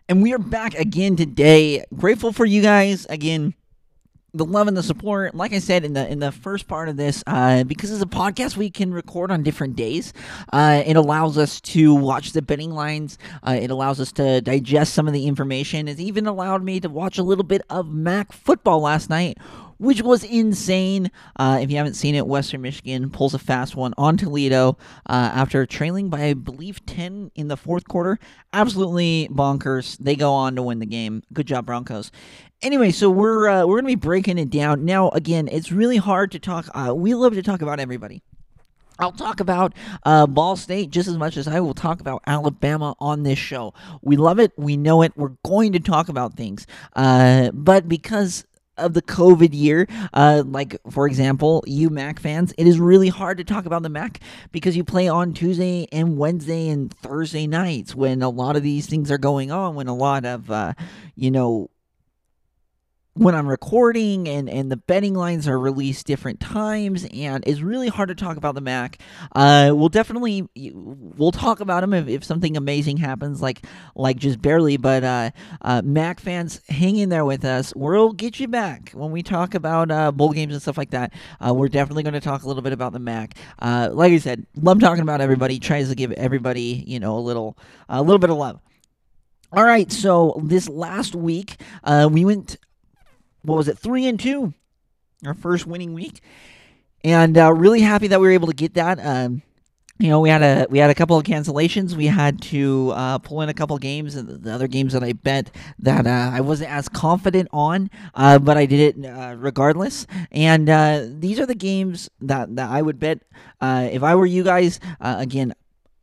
And 0.09 0.23
we 0.23 0.33
are 0.33 0.39
back 0.39 0.75
again 0.75 1.17
today. 1.17 1.85
Grateful 1.93 2.31
for 2.31 2.45
you 2.45 2.63
guys 2.63 3.05
again 3.07 3.55
the 4.35 4.45
love 4.45 4.69
and 4.69 4.77
the 4.77 4.83
support. 4.83 5.35
Like 5.35 5.53
I 5.53 5.61
said 5.61 5.85
in 5.85 5.95
the 5.95 6.07
in 6.11 6.19
the 6.19 6.33
first 6.33 6.67
part 6.67 6.89
of 6.89 6.97
this, 6.97 7.23
uh, 7.27 7.65
because 7.65 7.91
it's 7.91 8.03
a 8.03 8.07
podcast 8.07 8.57
we 8.57 8.69
can 8.69 8.93
record 8.93 9.31
on 9.31 9.43
different 9.43 9.77
days. 9.77 10.13
Uh, 10.53 10.83
it 10.85 10.97
allows 10.97 11.39
us 11.39 11.61
to 11.63 11.95
watch 11.95 12.33
the 12.33 12.43
betting 12.43 12.73
lines. 12.73 13.17
Uh, 13.47 13.57
it 13.61 13.71
allows 13.71 14.01
us 14.01 14.13
to 14.13 14.41
digest 14.41 14.93
some 14.93 15.07
of 15.07 15.15
the 15.15 15.27
information. 15.27 15.89
It 15.89 16.01
even 16.01 16.27
allowed 16.27 16.63
me 16.65 16.81
to 16.81 16.89
watch 16.89 17.17
a 17.17 17.23
little 17.23 17.45
bit 17.45 17.63
of 17.71 17.89
MAC 17.89 18.33
football 18.33 18.81
last 18.81 19.09
night, 19.09 19.39
which 19.79 20.03
was 20.03 20.25
insane. 20.25 21.11
Uh, 21.37 21.59
if 21.63 21.71
you 21.71 21.77
haven't 21.77 21.95
seen 21.95 22.15
it, 22.17 22.27
Western 22.27 22.63
Michigan 22.63 23.11
pulls 23.11 23.35
a 23.35 23.39
fast 23.39 23.77
one 23.77 23.95
on 23.97 24.17
Toledo 24.17 24.77
uh, 25.09 25.31
after 25.35 25.65
trailing 25.67 26.11
by, 26.11 26.25
I 26.25 26.35
believe, 26.35 26.85
10 26.87 27.31
in 27.37 27.49
the 27.49 27.57
fourth 27.57 27.87
quarter. 27.87 28.19
Absolutely 28.53 29.29
bonkers. 29.31 29.97
They 29.99 30.17
go 30.17 30.33
on 30.33 30.57
to 30.57 30.63
win 30.63 30.81
the 30.81 30.87
game. 30.87 31.23
Good 31.33 31.47
job, 31.47 31.67
Broncos. 31.67 32.11
Anyway, 32.65 32.91
so 32.91 33.11
we're 33.11 33.47
uh, 33.47 33.67
we're 33.67 33.77
gonna 33.77 33.89
be 33.89 33.95
breaking 33.95 34.39
it 34.39 34.49
down 34.49 34.87
now. 34.87 35.11
Again, 35.11 35.49
it's 35.53 35.71
really 35.71 35.99
hard 35.99 36.33
to 36.33 36.39
talk. 36.39 36.67
Uh, 36.75 36.95
we 36.95 37.15
love 37.15 37.35
to 37.35 37.43
talk 37.43 37.61
about 37.61 37.79
everybody. 37.79 38.23
I'll 38.99 39.13
talk 39.13 39.41
about 39.41 39.75
uh, 40.05 40.27
Ball 40.27 40.57
State 40.57 40.89
just 40.89 41.07
as 41.07 41.19
much 41.19 41.37
as 41.37 41.47
I 41.47 41.61
will 41.61 41.75
talk 41.75 42.01
about 42.01 42.23
Alabama 42.27 42.97
on 43.01 43.23
this 43.23 43.39
show. 43.39 43.75
We 44.01 44.17
love 44.17 44.39
it. 44.39 44.53
We 44.57 44.79
know 44.79 45.03
it. 45.03 45.13
We're 45.15 45.37
going 45.45 45.73
to 45.73 45.79
talk 45.79 46.09
about 46.09 46.39
things. 46.39 46.67
Uh, 46.97 47.51
but 47.53 47.87
because 47.87 48.47
of 48.79 48.95
the 48.95 49.03
COVID 49.03 49.51
year, 49.53 49.87
uh, 50.15 50.43
like 50.47 50.79
for 50.91 51.07
example, 51.07 51.63
you 51.67 51.91
Mac 51.91 52.19
fans, 52.19 52.55
it 52.57 52.67
is 52.67 52.81
really 52.81 53.11
hard 53.11 53.37
to 53.39 53.45
talk 53.45 53.67
about 53.67 53.83
the 53.83 53.91
Mac 53.91 54.21
because 54.53 54.75
you 54.75 54.85
play 54.85 55.07
on 55.07 55.35
Tuesday 55.35 55.87
and 55.93 56.17
Wednesday 56.17 56.69
and 56.71 56.91
Thursday 56.95 57.47
nights 57.47 57.95
when 57.95 58.23
a 58.23 58.31
lot 58.31 58.57
of 58.57 58.63
these 58.63 58.87
things 58.87 59.11
are 59.11 59.19
going 59.19 59.51
on, 59.51 59.75
when 59.75 59.89
a 59.89 59.95
lot 59.95 60.25
of, 60.25 60.51
uh, 60.51 60.73
you 61.15 61.31
know, 61.31 61.69
when 63.17 63.37
I'm 63.37 63.47
recording 63.47 64.29
and, 64.29 64.51
and 64.51 64.73
the 64.73 64.77
betting 64.77 65.15
lines 65.15 65.47
are 65.47 65.59
released 65.59 66.05
different 66.05 66.41
times 66.41 67.07
and 67.13 67.45
it's 67.47 67.61
really 67.61 67.87
hard 67.87 68.09
to 68.09 68.15
talk 68.17 68.37
about 68.37 68.57
the 68.57 68.61
Mac. 68.61 68.99
Uh, 69.37 69.71
we'll 69.73 69.89
definitely 69.89 70.49
we'll 70.57 71.31
talk 71.31 71.61
about 71.61 71.83
them 71.83 71.93
if, 71.93 72.09
if 72.09 72.25
something 72.25 72.57
amazing 72.57 72.97
happens 72.97 73.41
like 73.41 73.65
like 73.95 74.17
just 74.17 74.43
barely. 74.43 74.77
But 74.77 75.05
uh, 75.05 75.31
uh, 75.63 75.83
Mac 75.85 76.19
fans, 76.19 76.61
hang 76.69 76.97
in 76.97 77.09
there 77.09 77.25
with 77.25 77.45
us. 77.45 77.73
We'll 77.77 78.13
get 78.13 78.41
you 78.41 78.49
back 78.49 78.91
when 78.91 79.13
we 79.13 79.23
talk 79.23 79.55
about 79.55 79.93
uh, 79.93 80.11
bowl 80.11 80.33
games 80.33 80.53
and 80.53 80.61
stuff 80.61 80.77
like 80.77 80.91
that. 80.91 81.13
Uh, 81.41 81.55
we're 81.55 81.69
definitely 81.69 82.03
going 82.03 82.15
to 82.15 82.21
talk 82.21 82.43
a 82.43 82.49
little 82.49 82.63
bit 82.63 82.73
about 82.73 82.93
the 82.93 82.99
Mac. 82.99 83.39
Uh, 83.61 83.91
like 83.93 84.13
I 84.13 84.19
said, 84.19 84.45
love 84.57 84.81
talking 84.81 85.03
about 85.03 85.21
everybody. 85.21 85.61
Tries 85.61 85.89
to 85.89 85.95
give 85.95 86.11
everybody 86.13 86.83
you 86.85 86.99
know 86.99 87.17
a 87.17 87.21
little 87.21 87.57
a 87.89 88.03
little 88.03 88.19
bit 88.19 88.31
of 88.31 88.37
love. 88.37 88.61
All 89.53 89.63
right, 89.63 89.93
so 89.93 90.41
this 90.43 90.69
last 90.69 91.15
week 91.15 91.61
uh, 91.85 92.09
we 92.11 92.25
went 92.25 92.57
what 93.45 93.57
was 93.57 93.69
it, 93.69 93.79
three 93.79 94.07
and 94.07 94.19
two, 94.19 94.55
our 95.25 95.35
first 95.35 95.67
winning 95.67 95.95
week, 95.95 96.21
and 97.03 97.37
uh, 97.39 97.53
really 97.53 97.81
happy 97.81 98.09
that 98.09 98.21
we 98.21 98.27
were 98.27 98.33
able 98.33 98.49
to 98.49 98.55
get 98.55 98.75
that. 98.75 98.99
Um, 98.99 99.43
you 99.99 100.09
know, 100.09 100.19
we 100.19 100.29
had 100.29 100.43
a 100.43 100.67
we 100.71 100.79
had 100.79 100.91
a 100.91 100.95
couple 100.95 101.17
of 101.17 101.25
cancellations. 101.25 101.95
We 101.95 102.07
had 102.07 102.43
to 102.43 102.91
uh, 102.95 103.19
pull 103.19 103.43
in 103.43 103.49
a 103.49 103.55
couple 103.55 103.77
of 103.77 103.83
games, 103.83 104.17
and 104.17 104.29
the 104.29 104.53
other 104.53 104.67
games 104.67 104.93
that 104.93 105.05
I 105.05 105.13
bet 105.13 105.53
that 105.79 106.07
uh, 106.07 106.31
I 106.33 106.41
wasn't 106.41 106.71
as 106.71 106.89
confident 106.89 107.49
on, 107.53 107.91
uh, 108.15 108.41
but 108.41 108.57
I 108.57 108.67
did 108.67 108.97
it 108.97 109.07
uh, 109.07 109.37
regardless. 109.37 110.07
And 110.33 110.69
uh, 110.69 111.07
these 111.07 111.39
are 111.39 111.47
the 111.47 111.55
games 111.55 112.11
that, 112.21 112.57
that 112.57 112.71
I 112.71 112.83
would 112.83 112.99
bet 112.99 113.21
uh, 113.61 113.89
if 113.93 114.03
I 114.03 114.17
were 114.17 114.27
you 114.27 114.43
guys. 114.43 114.81
again, 115.01 115.55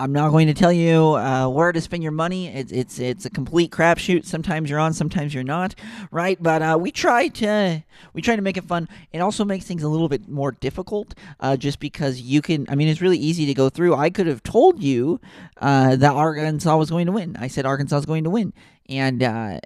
I'm 0.02 0.14
not 0.14 0.32
going 0.32 0.48
to 0.48 0.56
tell 0.56 0.74
you 0.74 1.14
uh, 1.14 1.48
where 1.48 1.72
to 1.72 1.80
spend 1.80 2.02
your 2.02 2.12
money. 2.12 2.48
It's 2.48 2.72
it's 2.72 2.98
it's 2.98 3.26
a 3.26 3.30
complete 3.30 3.70
crapshoot. 3.70 4.26
Sometimes 4.26 4.68
you're 4.68 4.80
on, 4.80 4.94
sometimes 4.94 5.32
you're 5.32 5.44
not, 5.44 5.76
right? 6.10 6.42
But 6.42 6.64
uh, 6.64 6.78
we 6.82 6.92
try 6.92 7.28
to 7.28 7.84
we 8.14 8.24
try 8.24 8.36
to 8.36 8.42
make 8.42 8.58
it 8.58 8.64
fun. 8.64 8.90
It 9.14 9.20
also 9.20 9.46
makes 9.46 9.66
things 9.66 9.84
a 9.84 9.88
little 9.88 10.10
bit 10.10 10.28
more 10.28 10.54
difficult, 10.54 11.14
uh, 11.40 11.56
just 11.56 11.80
because 11.80 12.20
you 12.20 12.42
can. 12.42 12.66
I 12.68 12.74
mean, 12.74 12.88
it's 12.88 13.00
really 13.00 13.20
easy 13.20 13.46
to 13.46 13.54
go 13.54 13.70
through. 13.70 13.94
I 13.94 14.10
could 14.10 14.26
have 14.26 14.42
told 14.42 14.82
you 14.82 15.22
uh, 15.58 15.96
that 15.98 16.14
Arkansas 16.14 16.76
was 16.76 16.90
going 16.90 17.06
to 17.06 17.12
win. 17.12 17.38
I 17.40 17.48
said 17.48 17.68
Arkansas 17.68 18.00
is 18.00 18.06
going 18.08 18.24
to 18.24 18.32
win, 18.32 18.54
and 18.90 19.22
uh, 19.22 19.60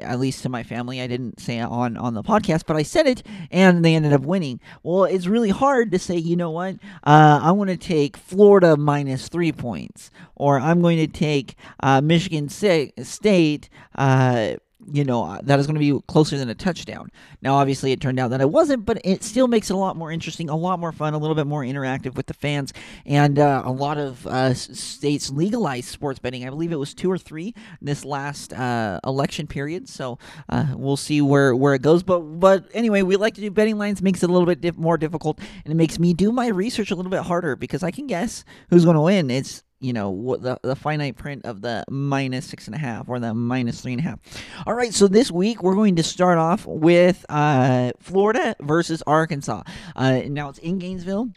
at 0.00 0.18
least 0.18 0.42
to 0.42 0.48
my 0.48 0.62
family. 0.62 1.00
I 1.00 1.06
didn't 1.06 1.40
say 1.40 1.58
on 1.58 1.96
on 1.96 2.14
the 2.14 2.22
podcast, 2.22 2.64
but 2.66 2.76
I 2.76 2.82
said 2.82 3.06
it, 3.06 3.22
and 3.50 3.84
they 3.84 3.94
ended 3.94 4.12
up 4.12 4.22
winning. 4.22 4.60
Well, 4.82 5.04
it's 5.04 5.26
really 5.26 5.50
hard 5.50 5.90
to 5.92 5.98
say. 5.98 6.16
You 6.16 6.36
know 6.36 6.50
what? 6.50 6.76
Uh, 7.04 7.40
I 7.42 7.52
want 7.52 7.70
to 7.70 7.76
take 7.76 8.16
Florida 8.16 8.76
minus 8.76 9.28
three 9.28 9.52
points, 9.52 10.10
or 10.34 10.58
I'm 10.58 10.82
going 10.82 10.98
to 10.98 11.06
take 11.06 11.56
uh, 11.80 12.00
Michigan 12.00 12.48
State. 12.48 13.68
Uh, 13.94 14.54
you 14.92 15.04
know, 15.04 15.24
uh, 15.24 15.40
that 15.42 15.58
is 15.58 15.66
going 15.66 15.74
to 15.74 15.80
be 15.80 16.00
closer 16.06 16.36
than 16.36 16.48
a 16.48 16.54
touchdown. 16.54 17.10
Now, 17.42 17.56
obviously, 17.56 17.92
it 17.92 18.00
turned 18.00 18.18
out 18.18 18.30
that 18.30 18.40
it 18.40 18.50
wasn't, 18.50 18.84
but 18.84 19.00
it 19.04 19.22
still 19.22 19.48
makes 19.48 19.70
it 19.70 19.74
a 19.74 19.76
lot 19.76 19.96
more 19.96 20.10
interesting, 20.10 20.48
a 20.48 20.56
lot 20.56 20.78
more 20.78 20.92
fun, 20.92 21.14
a 21.14 21.18
little 21.18 21.34
bit 21.34 21.46
more 21.46 21.62
interactive 21.62 22.14
with 22.14 22.26
the 22.26 22.34
fans, 22.34 22.72
and 23.06 23.38
uh, 23.38 23.62
a 23.64 23.72
lot 23.72 23.98
of 23.98 24.26
uh, 24.26 24.54
states 24.54 25.30
legalized 25.30 25.88
sports 25.88 26.18
betting. 26.18 26.46
I 26.46 26.50
believe 26.50 26.72
it 26.72 26.76
was 26.76 26.94
two 26.94 27.10
or 27.10 27.18
three 27.18 27.54
this 27.80 28.04
last 28.04 28.52
uh, 28.52 29.00
election 29.04 29.46
period. 29.46 29.88
So 29.88 30.18
uh, 30.48 30.66
we'll 30.74 30.96
see 30.96 31.20
where, 31.20 31.54
where 31.54 31.74
it 31.74 31.82
goes. 31.82 32.02
But 32.02 32.20
but 32.20 32.66
anyway, 32.74 33.02
we 33.02 33.16
like 33.16 33.34
to 33.34 33.40
do 33.40 33.50
betting 33.50 33.78
lines. 33.78 34.02
Makes 34.02 34.22
it 34.22 34.30
a 34.30 34.32
little 34.32 34.52
bit 34.54 34.76
more 34.76 34.96
difficult, 34.96 35.40
and 35.64 35.72
it 35.72 35.76
makes 35.76 35.98
me 35.98 36.14
do 36.14 36.32
my 36.32 36.48
research 36.48 36.90
a 36.90 36.94
little 36.94 37.10
bit 37.10 37.22
harder 37.22 37.56
because 37.56 37.82
I 37.82 37.90
can 37.90 38.06
guess 38.06 38.44
who's 38.70 38.84
going 38.84 38.96
to 38.96 39.02
win. 39.02 39.30
It's 39.30 39.62
you 39.80 39.92
know 39.92 40.36
the, 40.36 40.58
the 40.62 40.76
finite 40.76 41.16
print 41.16 41.44
of 41.44 41.60
the 41.60 41.84
minus 41.88 42.46
six 42.46 42.66
and 42.66 42.74
a 42.74 42.78
half 42.78 43.08
or 43.08 43.18
the 43.18 43.32
minus 43.34 43.80
three 43.80 43.92
and 43.92 44.00
a 44.00 44.04
half. 44.04 44.18
All 44.66 44.74
right 44.74 44.92
so 44.92 45.08
this 45.08 45.30
week 45.30 45.62
we're 45.62 45.74
going 45.74 45.96
to 45.96 46.02
start 46.02 46.38
off 46.38 46.66
with 46.66 47.24
uh, 47.28 47.92
florida 48.00 48.56
versus 48.60 49.02
arkansas. 49.06 49.62
Uh, 49.94 50.22
now 50.26 50.48
it's 50.48 50.58
in 50.58 50.78
gainesville 50.78 51.30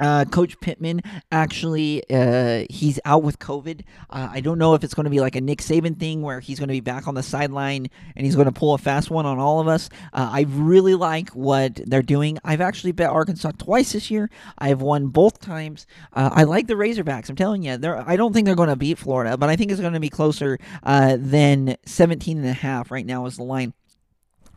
uh, 0.00 0.24
Coach 0.26 0.58
Pittman 0.60 1.02
actually 1.30 2.02
uh, 2.10 2.64
he's 2.70 3.00
out 3.04 3.22
with 3.22 3.38
COVID. 3.38 3.82
Uh, 4.10 4.28
I 4.30 4.40
don't 4.40 4.58
know 4.58 4.74
if 4.74 4.84
it's 4.84 4.94
going 4.94 5.04
to 5.04 5.10
be 5.10 5.20
like 5.20 5.36
a 5.36 5.40
Nick 5.40 5.58
Saban 5.60 5.98
thing 5.98 6.22
where 6.22 6.40
he's 6.40 6.58
going 6.58 6.68
to 6.68 6.74
be 6.74 6.80
back 6.80 7.08
on 7.08 7.14
the 7.14 7.22
sideline 7.22 7.88
and 8.16 8.24
he's 8.24 8.34
going 8.34 8.46
to 8.46 8.52
pull 8.52 8.74
a 8.74 8.78
fast 8.78 9.10
one 9.10 9.26
on 9.26 9.38
all 9.38 9.60
of 9.60 9.68
us. 9.68 9.88
Uh, 10.12 10.30
I 10.32 10.46
really 10.48 10.94
like 10.94 11.30
what 11.30 11.80
they're 11.86 12.02
doing. 12.02 12.38
I've 12.44 12.60
actually 12.60 12.92
bet 12.92 13.10
Arkansas 13.10 13.52
twice 13.58 13.92
this 13.92 14.10
year. 14.10 14.30
I've 14.58 14.80
won 14.80 15.08
both 15.08 15.40
times. 15.40 15.86
Uh, 16.12 16.30
I 16.32 16.44
like 16.44 16.66
the 16.66 16.74
Razorbacks. 16.74 17.28
I'm 17.28 17.36
telling 17.36 17.62
you, 17.62 17.76
they're, 17.76 18.08
I 18.08 18.16
don't 18.16 18.32
think 18.32 18.46
they're 18.46 18.54
going 18.54 18.68
to 18.68 18.76
beat 18.76 18.98
Florida, 18.98 19.36
but 19.36 19.48
I 19.48 19.56
think 19.56 19.70
it's 19.70 19.80
going 19.80 19.92
to 19.92 20.00
be 20.00 20.10
closer 20.10 20.58
uh, 20.82 21.16
than 21.18 21.76
17 21.86 22.38
and 22.38 22.46
a 22.46 22.52
half 22.52 22.90
right 22.90 23.06
now 23.06 23.26
is 23.26 23.36
the 23.36 23.42
line. 23.42 23.74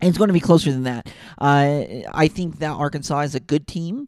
It's 0.02 0.18
going 0.18 0.30
to 0.30 0.34
be 0.34 0.40
closer 0.40 0.72
than 0.72 0.84
that. 0.84 1.08
I 1.38 2.28
think 2.34 2.58
that 2.58 2.72
Arkansas 2.72 3.20
is 3.22 3.36
a 3.36 3.40
good 3.40 3.68
team. 3.68 4.08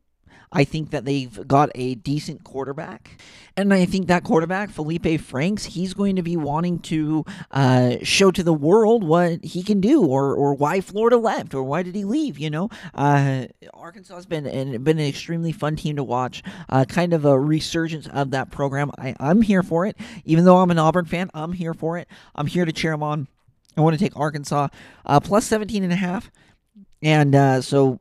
I 0.53 0.63
think 0.63 0.91
that 0.91 1.03
they've 1.03 1.47
got 1.47 1.71
a 1.75 1.95
decent 1.95 2.43
quarterback. 2.43 3.19
And 3.57 3.73
I 3.73 3.85
think 3.85 4.07
that 4.07 4.23
quarterback, 4.23 4.71
Feleipe 4.71 5.19
Franks, 5.19 5.65
he's 5.65 5.93
going 5.93 6.15
to 6.15 6.23
be 6.23 6.37
wanting 6.37 6.79
to 6.79 7.25
uh, 7.51 7.97
show 8.03 8.31
to 8.31 8.43
the 8.43 8.53
world 8.53 9.03
what 9.03 9.43
he 9.43 9.61
can 9.61 9.81
do 9.81 10.05
or, 10.05 10.33
or 10.35 10.53
why 10.53 10.79
Florida 10.79 11.17
left 11.17 11.53
or 11.53 11.63
why 11.63 11.83
did 11.83 11.95
he 11.95 12.03
leave, 12.03 12.39
you 12.39 12.49
know? 12.49 12.69
Uh, 12.93 13.45
Arkansas 13.73 14.15
has 14.15 14.25
been, 14.25 14.45
and 14.45 14.83
been 14.83 14.99
an 14.99 15.05
extremely 15.05 15.51
fun 15.51 15.75
team 15.75 15.95
to 15.97 16.03
watch, 16.03 16.43
uh, 16.69 16.85
kind 16.85 17.13
of 17.13 17.25
a 17.25 17.39
resurgence 17.39 18.07
of 18.07 18.31
that 18.31 18.51
program. 18.51 18.91
I, 18.97 19.15
I'm 19.19 19.41
here 19.41 19.63
for 19.63 19.85
it. 19.85 19.97
Even 20.25 20.45
though 20.45 20.57
I'm 20.57 20.71
an 20.71 20.79
Auburn 20.79 21.05
fan, 21.05 21.29
I'm 21.33 21.53
here 21.53 21.73
for 21.73 21.97
it. 21.97 22.07
I'm 22.35 22.47
here 22.47 22.65
to 22.65 22.71
cheer 22.71 22.91
them 22.91 23.03
on. 23.03 23.27
I 23.75 23.81
want 23.81 23.97
to 23.97 24.03
take 24.03 24.15
Arkansas 24.15 24.67
uh, 25.05 25.19
plus 25.19 25.45
17 25.45 25.83
and 25.83 25.93
a 25.93 25.95
half. 25.95 26.31
And 27.01 27.35
uh, 27.35 27.61
so 27.61 27.99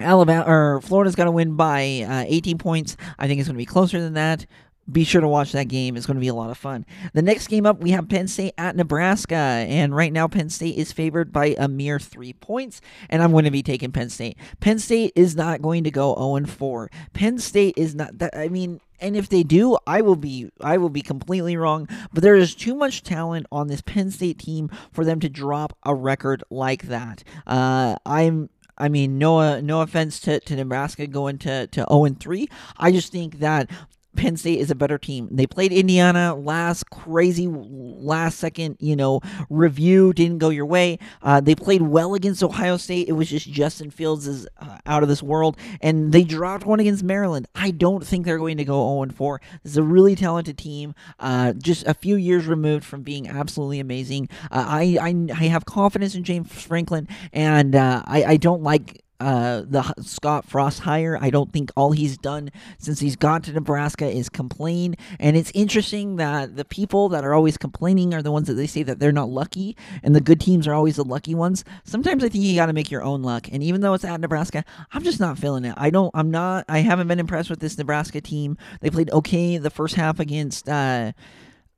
Alabama 0.00 0.44
or 0.46 0.80
Florida's 0.80 1.14
got 1.14 1.24
to 1.24 1.30
win 1.30 1.56
by 1.56 2.04
uh, 2.08 2.24
18 2.26 2.58
points. 2.58 2.96
I 3.18 3.26
think 3.26 3.40
it's 3.40 3.48
going 3.48 3.56
to 3.56 3.58
be 3.58 3.66
closer 3.66 4.00
than 4.00 4.14
that. 4.14 4.46
Be 4.90 5.04
sure 5.04 5.20
to 5.20 5.28
watch 5.28 5.52
that 5.52 5.68
game. 5.68 5.96
It's 5.96 6.06
going 6.06 6.16
to 6.16 6.20
be 6.20 6.28
a 6.28 6.34
lot 6.34 6.50
of 6.50 6.58
fun. 6.58 6.84
The 7.12 7.22
next 7.22 7.46
game 7.46 7.64
up, 7.64 7.80
we 7.80 7.92
have 7.92 8.08
Penn 8.08 8.26
State 8.26 8.54
at 8.58 8.74
Nebraska. 8.74 9.34
And 9.36 9.94
right 9.94 10.12
now, 10.12 10.26
Penn 10.26 10.50
State 10.50 10.76
is 10.78 10.90
favored 10.90 11.32
by 11.32 11.54
a 11.58 11.68
mere 11.68 12.00
three 12.00 12.32
points. 12.32 12.80
And 13.08 13.22
I'm 13.22 13.30
going 13.30 13.44
to 13.44 13.52
be 13.52 13.62
taking 13.62 13.92
Penn 13.92 14.10
State. 14.10 14.36
Penn 14.58 14.80
State 14.80 15.12
is 15.14 15.36
not 15.36 15.62
going 15.62 15.84
to 15.84 15.92
go 15.92 16.14
0 16.14 16.46
4. 16.46 16.90
Penn 17.12 17.38
State 17.38 17.74
is 17.76 17.94
not 17.94 18.18
that. 18.18 18.36
I 18.36 18.48
mean, 18.48 18.80
and 19.00 19.16
if 19.16 19.28
they 19.28 19.42
do, 19.42 19.78
I 19.86 20.00
will 20.00 20.16
be 20.16 20.50
I 20.60 20.76
will 20.76 20.88
be 20.88 21.02
completely 21.02 21.56
wrong. 21.56 21.88
But 22.12 22.22
there 22.22 22.36
is 22.36 22.54
too 22.54 22.74
much 22.74 23.02
talent 23.02 23.46
on 23.52 23.68
this 23.68 23.82
Penn 23.82 24.10
State 24.10 24.38
team 24.38 24.70
for 24.92 25.04
them 25.04 25.20
to 25.20 25.28
drop 25.28 25.76
a 25.84 25.94
record 25.94 26.42
like 26.50 26.84
that. 26.88 27.22
Uh, 27.46 27.96
I'm 28.04 28.50
I 28.80 28.88
mean, 28.88 29.18
no, 29.18 29.38
uh, 29.38 29.60
no 29.60 29.82
offense 29.82 30.18
to, 30.20 30.40
to 30.40 30.56
Nebraska 30.56 31.06
going 31.06 31.38
to, 31.38 31.66
to 31.68 31.86
0 31.88 32.04
and 32.04 32.18
3. 32.18 32.48
I 32.78 32.90
just 32.90 33.12
think 33.12 33.38
that 33.40 33.70
Penn 34.16 34.36
State 34.36 34.58
is 34.58 34.70
a 34.70 34.74
better 34.74 34.98
team. 34.98 35.28
They 35.30 35.46
played 35.46 35.72
Indiana 35.72 36.34
last 36.34 36.90
crazy 36.90 37.46
last 37.48 38.38
second, 38.38 38.76
you 38.80 38.96
know, 38.96 39.20
review 39.48 40.12
didn't 40.12 40.38
go 40.38 40.48
your 40.48 40.66
way. 40.66 40.98
Uh, 41.22 41.40
they 41.40 41.54
played 41.54 41.82
well 41.82 42.14
against 42.14 42.42
Ohio 42.42 42.76
State. 42.76 43.08
It 43.08 43.12
was 43.12 43.28
just 43.28 43.50
Justin 43.50 43.90
Fields 43.90 44.26
is 44.26 44.48
uh, 44.58 44.78
out 44.86 45.02
of 45.02 45.08
this 45.08 45.22
world, 45.22 45.56
and 45.80 46.12
they 46.12 46.24
dropped 46.24 46.66
one 46.66 46.80
against 46.80 47.04
Maryland. 47.04 47.46
I 47.54 47.70
don't 47.70 48.04
think 48.04 48.24
they're 48.24 48.38
going 48.38 48.56
to 48.58 48.64
go 48.64 49.04
0 49.04 49.12
4. 49.14 49.40
This 49.62 49.72
is 49.72 49.78
a 49.78 49.82
really 49.82 50.16
talented 50.16 50.58
team, 50.58 50.94
uh, 51.18 51.52
just 51.54 51.86
a 51.86 51.94
few 51.94 52.16
years 52.16 52.46
removed 52.46 52.84
from 52.84 53.02
being 53.02 53.28
absolutely 53.28 53.80
amazing. 53.80 54.28
Uh, 54.50 54.64
I, 54.66 54.98
I 55.00 55.26
I 55.32 55.44
have 55.44 55.64
confidence 55.64 56.14
in 56.14 56.24
James 56.24 56.50
Franklin, 56.52 57.08
and 57.32 57.76
uh, 57.76 58.02
I 58.06 58.24
I 58.24 58.36
don't 58.36 58.62
like 58.62 59.02
uh, 59.20 59.62
the 59.66 59.82
Scott 60.00 60.46
Frost 60.46 60.80
hire. 60.80 61.18
I 61.20 61.30
don't 61.30 61.52
think 61.52 61.70
all 61.76 61.92
he's 61.92 62.16
done 62.16 62.50
since 62.78 63.00
he's 63.00 63.16
gone 63.16 63.42
to 63.42 63.52
Nebraska 63.52 64.08
is 64.08 64.28
complain. 64.28 64.96
And 65.18 65.36
it's 65.36 65.50
interesting 65.54 66.16
that 66.16 66.56
the 66.56 66.64
people 66.64 67.08
that 67.10 67.24
are 67.24 67.34
always 67.34 67.58
complaining 67.58 68.14
are 68.14 68.22
the 68.22 68.32
ones 68.32 68.48
that 68.48 68.54
they 68.54 68.66
say 68.66 68.82
that 68.82 68.98
they're 68.98 69.12
not 69.12 69.28
lucky, 69.28 69.76
and 70.02 70.14
the 70.14 70.20
good 70.20 70.40
teams 70.40 70.66
are 70.66 70.74
always 70.74 70.96
the 70.96 71.04
lucky 71.04 71.34
ones. 71.34 71.64
Sometimes 71.84 72.24
I 72.24 72.28
think 72.28 72.44
you 72.44 72.54
got 72.56 72.66
to 72.66 72.72
make 72.72 72.90
your 72.90 73.02
own 73.02 73.22
luck. 73.22 73.48
And 73.52 73.62
even 73.62 73.80
though 73.80 73.94
it's 73.94 74.04
at 74.04 74.20
Nebraska, 74.20 74.64
I'm 74.92 75.02
just 75.02 75.20
not 75.20 75.38
feeling 75.38 75.64
it. 75.64 75.74
I 75.76 75.90
don't. 75.90 76.10
I'm 76.14 76.30
not. 76.30 76.64
I 76.68 76.78
haven't 76.78 77.08
been 77.08 77.20
impressed 77.20 77.50
with 77.50 77.60
this 77.60 77.76
Nebraska 77.76 78.20
team. 78.20 78.56
They 78.80 78.90
played 78.90 79.10
okay 79.10 79.58
the 79.58 79.70
first 79.70 79.94
half 79.94 80.18
against 80.18 80.68
uh, 80.68 81.12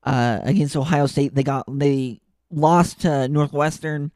uh, 0.04 0.40
against 0.42 0.76
Ohio 0.76 1.06
State. 1.06 1.34
They 1.34 1.42
got 1.42 1.64
they 1.68 2.20
lost 2.50 3.00
to 3.00 3.28
Northwestern 3.28 4.12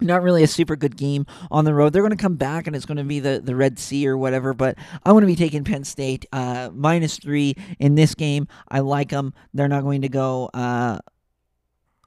not 0.00 0.22
really 0.22 0.42
a 0.42 0.46
super 0.46 0.76
good 0.76 0.96
game 0.96 1.26
on 1.50 1.64
the 1.64 1.74
road. 1.74 1.92
They're 1.92 2.02
going 2.02 2.10
to 2.10 2.16
come 2.16 2.36
back, 2.36 2.66
and 2.66 2.76
it's 2.76 2.86
going 2.86 2.98
to 2.98 3.04
be 3.04 3.20
the, 3.20 3.40
the 3.42 3.56
Red 3.56 3.78
Sea 3.78 4.06
or 4.08 4.16
whatever. 4.16 4.54
But 4.54 4.76
I'm 5.04 5.12
going 5.12 5.22
to 5.22 5.26
be 5.26 5.36
taking 5.36 5.64
Penn 5.64 5.84
State 5.84 6.26
uh, 6.32 6.70
minus 6.72 7.18
three 7.18 7.54
in 7.78 7.94
this 7.94 8.14
game. 8.14 8.48
I 8.68 8.80
like 8.80 9.10
them. 9.10 9.34
They're 9.54 9.68
not 9.68 9.82
going 9.82 10.02
to 10.02 10.08
go. 10.08 10.50
Uh, 10.52 10.98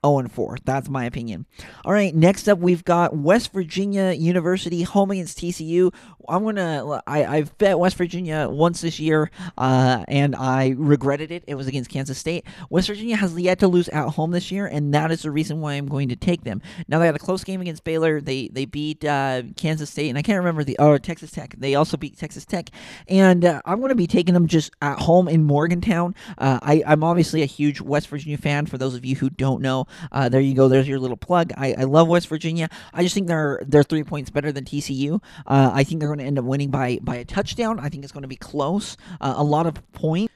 0 0.05 0.19
and 0.19 0.31
4. 0.31 0.57
That's 0.63 0.89
my 0.89 1.05
opinion. 1.05 1.45
All 1.83 1.91
right, 1.91 2.15
next 2.15 2.47
up 2.47 2.59
we've 2.59 2.83
got 2.83 3.15
West 3.15 3.51
Virginia 3.51 4.11
University 4.11 4.83
home 4.83 5.11
against 5.11 5.39
TCU. 5.39 5.93
I'm 6.27 6.43
gonna. 6.43 7.01
I, 7.07 7.25
I've 7.25 7.57
bet 7.57 7.79
West 7.79 7.97
Virginia 7.97 8.47
once 8.49 8.81
this 8.81 8.99
year, 8.99 9.31
uh, 9.57 10.05
and 10.07 10.35
I 10.35 10.75
regretted 10.77 11.31
it. 11.31 11.43
It 11.47 11.55
was 11.55 11.67
against 11.67 11.89
Kansas 11.89 12.17
State. 12.17 12.45
West 12.69 12.87
Virginia 12.87 13.15
has 13.15 13.37
yet 13.37 13.59
to 13.59 13.67
lose 13.67 13.89
at 13.89 14.09
home 14.09 14.31
this 14.31 14.51
year, 14.51 14.67
and 14.67 14.93
that 14.93 15.11
is 15.11 15.23
the 15.23 15.31
reason 15.31 15.59
why 15.59 15.73
I'm 15.73 15.87
going 15.87 16.09
to 16.09 16.15
take 16.15 16.43
them. 16.43 16.61
Now 16.87 16.99
they 16.99 17.07
had 17.07 17.15
a 17.15 17.19
close 17.19 17.43
game 17.43 17.61
against 17.61 17.83
Baylor. 17.83 18.21
They 18.21 18.47
they 18.49 18.65
beat 18.65 19.03
uh, 19.03 19.43
Kansas 19.57 19.89
State, 19.89 20.09
and 20.09 20.17
I 20.17 20.21
can't 20.21 20.37
remember 20.37 20.63
the 20.63 20.77
oh 20.79 20.97
Texas 20.97 21.31
Tech. 21.31 21.55
They 21.57 21.75
also 21.75 21.97
beat 21.97 22.17
Texas 22.17 22.45
Tech, 22.45 22.69
and 23.07 23.43
uh, 23.43 23.61
I'm 23.65 23.81
to 23.89 23.95
be 23.95 24.07
taking 24.07 24.33
them 24.33 24.47
just 24.47 24.71
at 24.81 24.99
home 24.99 25.27
in 25.27 25.43
Morgantown. 25.43 26.15
Uh, 26.37 26.59
I 26.61 26.83
I'm 26.85 27.03
obviously 27.03 27.41
a 27.41 27.47
huge 27.47 27.81
West 27.81 28.07
Virginia 28.07 28.37
fan. 28.37 28.65
For 28.67 28.77
those 28.77 28.95
of 28.95 29.03
you 29.03 29.15
who 29.15 29.29
don't 29.29 29.61
know, 29.61 29.85
uh, 30.11 30.29
there 30.29 30.41
you 30.41 30.53
go. 30.53 30.67
There's 30.67 30.87
your 30.87 30.99
little 30.99 31.17
plug. 31.17 31.51
I, 31.57 31.73
I 31.77 31.83
love 31.83 32.07
West 32.07 32.27
Virginia. 32.27 32.69
I 32.93 33.03
just 33.03 33.13
think 33.15 33.27
they're 33.27 33.61
they're 33.65 33.83
three 33.83 34.03
points 34.03 34.29
better 34.29 34.51
than 34.51 34.65
TCU. 34.65 35.21
Uh, 35.45 35.71
I 35.73 35.83
think 35.83 35.99
they're 35.99 36.09
going 36.09 36.19
to 36.19 36.25
end 36.25 36.39
up 36.39 36.45
winning 36.45 36.69
by 36.69 36.99
by 37.01 37.15
a 37.15 37.25
touchdown. 37.25 37.79
I 37.79 37.89
think 37.89 38.03
it's 38.03 38.13
going 38.13 38.23
to 38.23 38.27
be 38.27 38.35
close. 38.35 38.97
Uh, 39.21 39.33
a 39.37 39.43
lot 39.43 39.65
of 39.65 39.91
points 39.91 40.33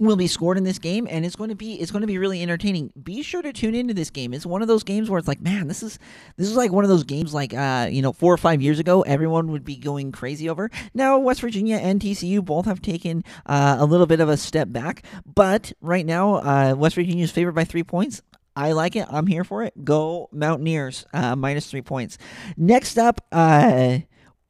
will 0.00 0.16
be 0.16 0.26
scored 0.26 0.56
in 0.56 0.64
this 0.64 0.78
game 0.78 1.06
and 1.10 1.26
it's 1.26 1.36
going 1.36 1.50
to 1.50 1.54
be 1.54 1.74
it's 1.74 1.90
going 1.90 2.00
to 2.00 2.06
be 2.06 2.16
really 2.16 2.42
entertaining 2.42 2.90
be 3.02 3.22
sure 3.22 3.42
to 3.42 3.52
tune 3.52 3.74
into 3.74 3.92
this 3.92 4.08
game 4.08 4.32
it's 4.32 4.46
one 4.46 4.62
of 4.62 4.68
those 4.68 4.82
games 4.82 5.10
where 5.10 5.18
it's 5.18 5.28
like 5.28 5.42
man 5.42 5.68
this 5.68 5.82
is 5.82 5.98
this 6.38 6.48
is 6.48 6.56
like 6.56 6.72
one 6.72 6.84
of 6.84 6.88
those 6.88 7.04
games 7.04 7.34
like 7.34 7.52
uh 7.52 7.86
you 7.90 8.00
know 8.00 8.12
four 8.12 8.32
or 8.32 8.38
five 8.38 8.62
years 8.62 8.78
ago 8.78 9.02
everyone 9.02 9.50
would 9.50 9.64
be 9.64 9.76
going 9.76 10.10
crazy 10.10 10.48
over 10.48 10.70
now 10.94 11.18
west 11.18 11.42
virginia 11.42 11.76
and 11.76 12.00
tcu 12.00 12.42
both 12.42 12.64
have 12.64 12.80
taken 12.80 13.22
uh, 13.44 13.76
a 13.78 13.84
little 13.84 14.06
bit 14.06 14.20
of 14.20 14.30
a 14.30 14.38
step 14.38 14.72
back 14.72 15.02
but 15.26 15.70
right 15.82 16.06
now 16.06 16.36
uh, 16.36 16.74
west 16.74 16.94
virginia 16.94 17.22
is 17.22 17.30
favored 17.30 17.54
by 17.54 17.64
three 17.64 17.84
points 17.84 18.22
I 18.56 18.72
like 18.72 18.96
it. 18.96 19.06
I'm 19.08 19.26
here 19.26 19.44
for 19.44 19.62
it. 19.62 19.84
Go 19.84 20.28
Mountaineers, 20.32 21.06
uh, 21.12 21.36
minus 21.36 21.70
three 21.70 21.82
points. 21.82 22.18
Next 22.56 22.98
up, 22.98 23.20
uh, 23.32 23.98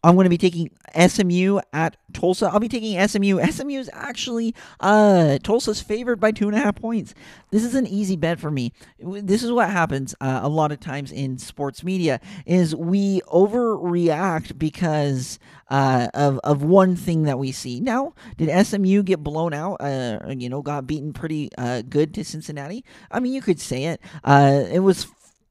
I'm 0.03 0.15
going 0.15 0.25
to 0.25 0.31
be 0.31 0.39
taking 0.39 0.71
SMU 0.97 1.61
at 1.73 1.97
Tulsa. 2.15 2.47
I'll 2.47 2.61
be 2.61 2.69
taking 2.69 3.07
SMU. 3.07 3.45
SMU 3.51 3.79
is 3.79 3.91
actually 3.93 4.55
uh, 4.81 5.39
Tulsa's 5.43 5.83
favored 5.83 6.19
by 6.19 6.33
two 6.33 6.49
and 6.49 6.57
a 6.57 6.61
half 6.61 6.77
points. 6.77 7.15
This 7.51 7.65
is 7.65 7.75
an 7.75 7.87
easy 7.87 8.17
bet 8.17 8.41
for 8.41 8.51
me. 8.51 8.73
This 8.99 9.43
is 9.43 9.53
what 9.53 9.69
happens 9.69 10.15
uh, 10.21 10.41
a 10.43 10.49
lot 10.49 10.73
of 10.73 10.81
times 10.81 11.13
in 11.13 11.37
sports 11.39 11.85
media 11.85 12.21
is 12.47 12.75
we 12.75 13.21
overreact 13.23 14.59
because 14.59 15.39
uh, 15.69 16.09
of 16.15 16.39
of 16.43 16.63
one 16.63 16.97
thing 16.97 17.25
that 17.25 17.39
we 17.39 17.53
see. 17.53 17.81
Now, 17.81 18.15
did 18.39 18.67
SMU 18.67 19.03
get 19.03 19.23
blown 19.23 19.53
out? 19.53 19.75
Uh, 19.81 20.19
you 20.29 20.49
know, 20.49 20.63
got 20.63 20.87
beaten 20.87 21.13
pretty 21.13 21.51
uh, 21.59 21.83
good 21.83 22.15
to 22.15 22.25
Cincinnati. 22.25 22.85
I 23.11 23.21
mean, 23.21 23.35
you 23.35 23.43
could 23.43 23.61
say 23.61 23.85
it. 23.85 24.01
Uh, 24.25 24.65
it 24.71 24.81
was 24.81 25.07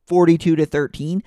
42 0.07 0.55
to 0.55 0.65
13. 0.65 1.23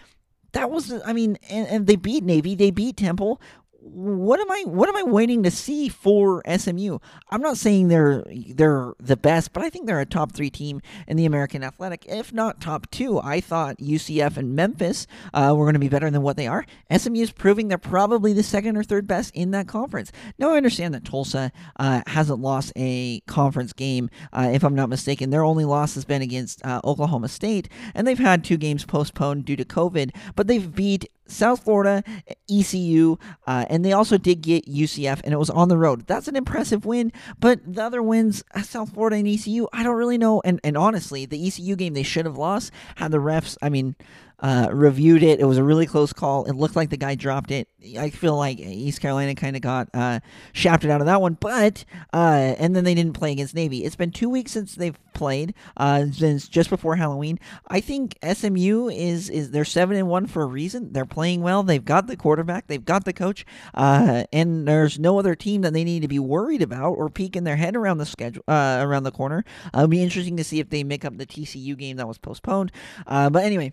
That 0.52 0.70
was, 0.70 0.92
I 1.04 1.12
mean, 1.12 1.38
and, 1.48 1.66
and 1.66 1.86
they 1.86 1.96
beat 1.96 2.24
Navy, 2.24 2.54
they 2.54 2.70
beat 2.70 2.96
Temple 2.98 3.40
what 3.84 4.38
am 4.38 4.50
I 4.50 4.62
what 4.66 4.88
am 4.88 4.96
I 4.96 5.02
waiting 5.02 5.42
to 5.42 5.50
see 5.50 5.88
for 5.88 6.42
SMU? 6.46 6.98
I'm 7.30 7.42
not 7.42 7.56
saying 7.56 7.88
they're 7.88 8.24
they're 8.48 8.94
the 9.00 9.16
best, 9.16 9.52
but 9.52 9.62
I 9.62 9.70
think 9.70 9.86
they're 9.86 10.00
a 10.00 10.06
top 10.06 10.32
three 10.32 10.50
team 10.50 10.80
in 11.08 11.16
the 11.16 11.26
American 11.26 11.64
Athletic, 11.64 12.06
if 12.06 12.32
not 12.32 12.60
top 12.60 12.88
two. 12.90 13.20
I 13.20 13.40
thought 13.40 13.78
UCF 13.78 14.36
and 14.36 14.54
Memphis 14.54 15.06
uh, 15.34 15.52
were 15.56 15.64
going 15.64 15.74
to 15.74 15.80
be 15.80 15.88
better 15.88 16.10
than 16.10 16.22
what 16.22 16.36
they 16.36 16.46
are. 16.46 16.64
SMU 16.96 17.22
is 17.22 17.32
proving 17.32 17.68
they're 17.68 17.78
probably 17.78 18.32
the 18.32 18.44
second 18.44 18.76
or 18.76 18.84
third 18.84 19.06
best 19.06 19.34
in 19.34 19.50
that 19.50 19.66
conference. 19.66 20.12
Now 20.38 20.52
I 20.52 20.56
understand 20.56 20.94
that 20.94 21.04
Tulsa 21.04 21.50
uh, 21.76 22.02
hasn't 22.06 22.40
lost 22.40 22.72
a 22.76 23.20
conference 23.26 23.72
game, 23.72 24.10
uh, 24.32 24.50
if 24.52 24.62
I'm 24.62 24.76
not 24.76 24.90
mistaken. 24.90 25.30
Their 25.30 25.44
only 25.44 25.64
loss 25.64 25.94
has 25.94 26.04
been 26.04 26.22
against 26.22 26.64
uh, 26.64 26.80
Oklahoma 26.84 27.28
State, 27.28 27.68
and 27.94 28.06
they've 28.06 28.18
had 28.18 28.44
two 28.44 28.56
games 28.56 28.84
postponed 28.84 29.44
due 29.44 29.56
to 29.56 29.64
COVID, 29.64 30.14
but 30.36 30.46
they've 30.46 30.72
beat 30.72 31.06
South 31.26 31.64
Florida, 31.64 32.02
ECU, 32.50 33.16
uh, 33.46 33.64
and 33.68 33.84
they 33.84 33.92
also 33.92 34.18
did 34.18 34.42
get 34.42 34.66
UCF, 34.66 35.20
and 35.24 35.32
it 35.32 35.38
was 35.38 35.50
on 35.50 35.68
the 35.68 35.78
road. 35.78 36.06
That's 36.06 36.28
an 36.28 36.36
impressive 36.36 36.84
win, 36.84 37.12
but 37.38 37.60
the 37.64 37.82
other 37.82 38.02
wins, 38.02 38.42
uh, 38.54 38.62
South 38.62 38.92
Florida 38.92 39.16
and 39.16 39.28
ECU, 39.28 39.66
I 39.72 39.82
don't 39.82 39.96
really 39.96 40.18
know. 40.18 40.42
And, 40.44 40.60
and 40.64 40.76
honestly, 40.76 41.26
the 41.26 41.46
ECU 41.46 41.76
game 41.76 41.94
they 41.94 42.02
should 42.02 42.26
have 42.26 42.38
lost 42.38 42.72
had 42.96 43.10
the 43.12 43.18
refs, 43.18 43.56
I 43.62 43.68
mean, 43.68 43.96
uh, 44.42 44.68
reviewed 44.72 45.22
it. 45.22 45.40
It 45.40 45.44
was 45.44 45.58
a 45.58 45.64
really 45.64 45.86
close 45.86 46.12
call. 46.12 46.44
It 46.44 46.54
looked 46.54 46.74
like 46.76 46.90
the 46.90 46.96
guy 46.96 47.14
dropped 47.14 47.50
it. 47.50 47.68
I 47.98 48.10
feel 48.10 48.36
like 48.36 48.58
East 48.58 49.00
Carolina 49.00 49.34
kind 49.34 49.56
of 49.56 49.62
got 49.62 49.88
uh, 49.94 50.20
shafted 50.52 50.90
out 50.90 51.00
of 51.00 51.06
that 51.06 51.20
one, 51.20 51.36
but 51.40 51.84
uh, 52.12 52.54
and 52.58 52.74
then 52.74 52.84
they 52.84 52.94
didn't 52.94 53.14
play 53.14 53.32
against 53.32 53.54
Navy. 53.54 53.84
It's 53.84 53.96
been 53.96 54.10
two 54.10 54.28
weeks 54.28 54.52
since 54.52 54.74
they've 54.74 54.98
played, 55.14 55.54
uh, 55.76 56.06
since 56.12 56.48
just 56.48 56.70
before 56.70 56.96
Halloween. 56.96 57.38
I 57.68 57.80
think 57.80 58.18
SMU 58.22 58.88
is 58.88 59.30
is 59.30 59.52
they're 59.52 59.64
seven 59.64 59.96
and 59.96 60.08
one 60.08 60.26
for 60.26 60.42
a 60.42 60.46
reason. 60.46 60.92
They're 60.92 61.06
playing 61.06 61.42
well. 61.42 61.62
They've 61.62 61.84
got 61.84 62.08
the 62.08 62.16
quarterback. 62.16 62.66
They've 62.66 62.84
got 62.84 63.04
the 63.04 63.12
coach, 63.12 63.46
uh, 63.74 64.24
and 64.32 64.66
there's 64.66 64.98
no 64.98 65.18
other 65.18 65.36
team 65.36 65.62
that 65.62 65.72
they 65.72 65.84
need 65.84 66.00
to 66.00 66.08
be 66.08 66.18
worried 66.18 66.62
about 66.62 66.92
or 66.94 67.08
peeking 67.10 67.44
their 67.44 67.56
head 67.56 67.76
around 67.76 67.98
the 67.98 68.06
schedule 68.06 68.42
uh, 68.48 68.78
around 68.80 69.04
the 69.04 69.12
corner. 69.12 69.44
it'll 69.72 69.86
be 69.86 70.02
interesting 70.02 70.36
to 70.36 70.44
see 70.44 70.58
if 70.58 70.70
they 70.70 70.82
make 70.82 71.04
up 71.04 71.16
the 71.16 71.26
TCU 71.26 71.76
game 71.76 71.96
that 71.98 72.08
was 72.08 72.18
postponed. 72.18 72.72
Uh, 73.06 73.30
but 73.30 73.44
anyway. 73.44 73.72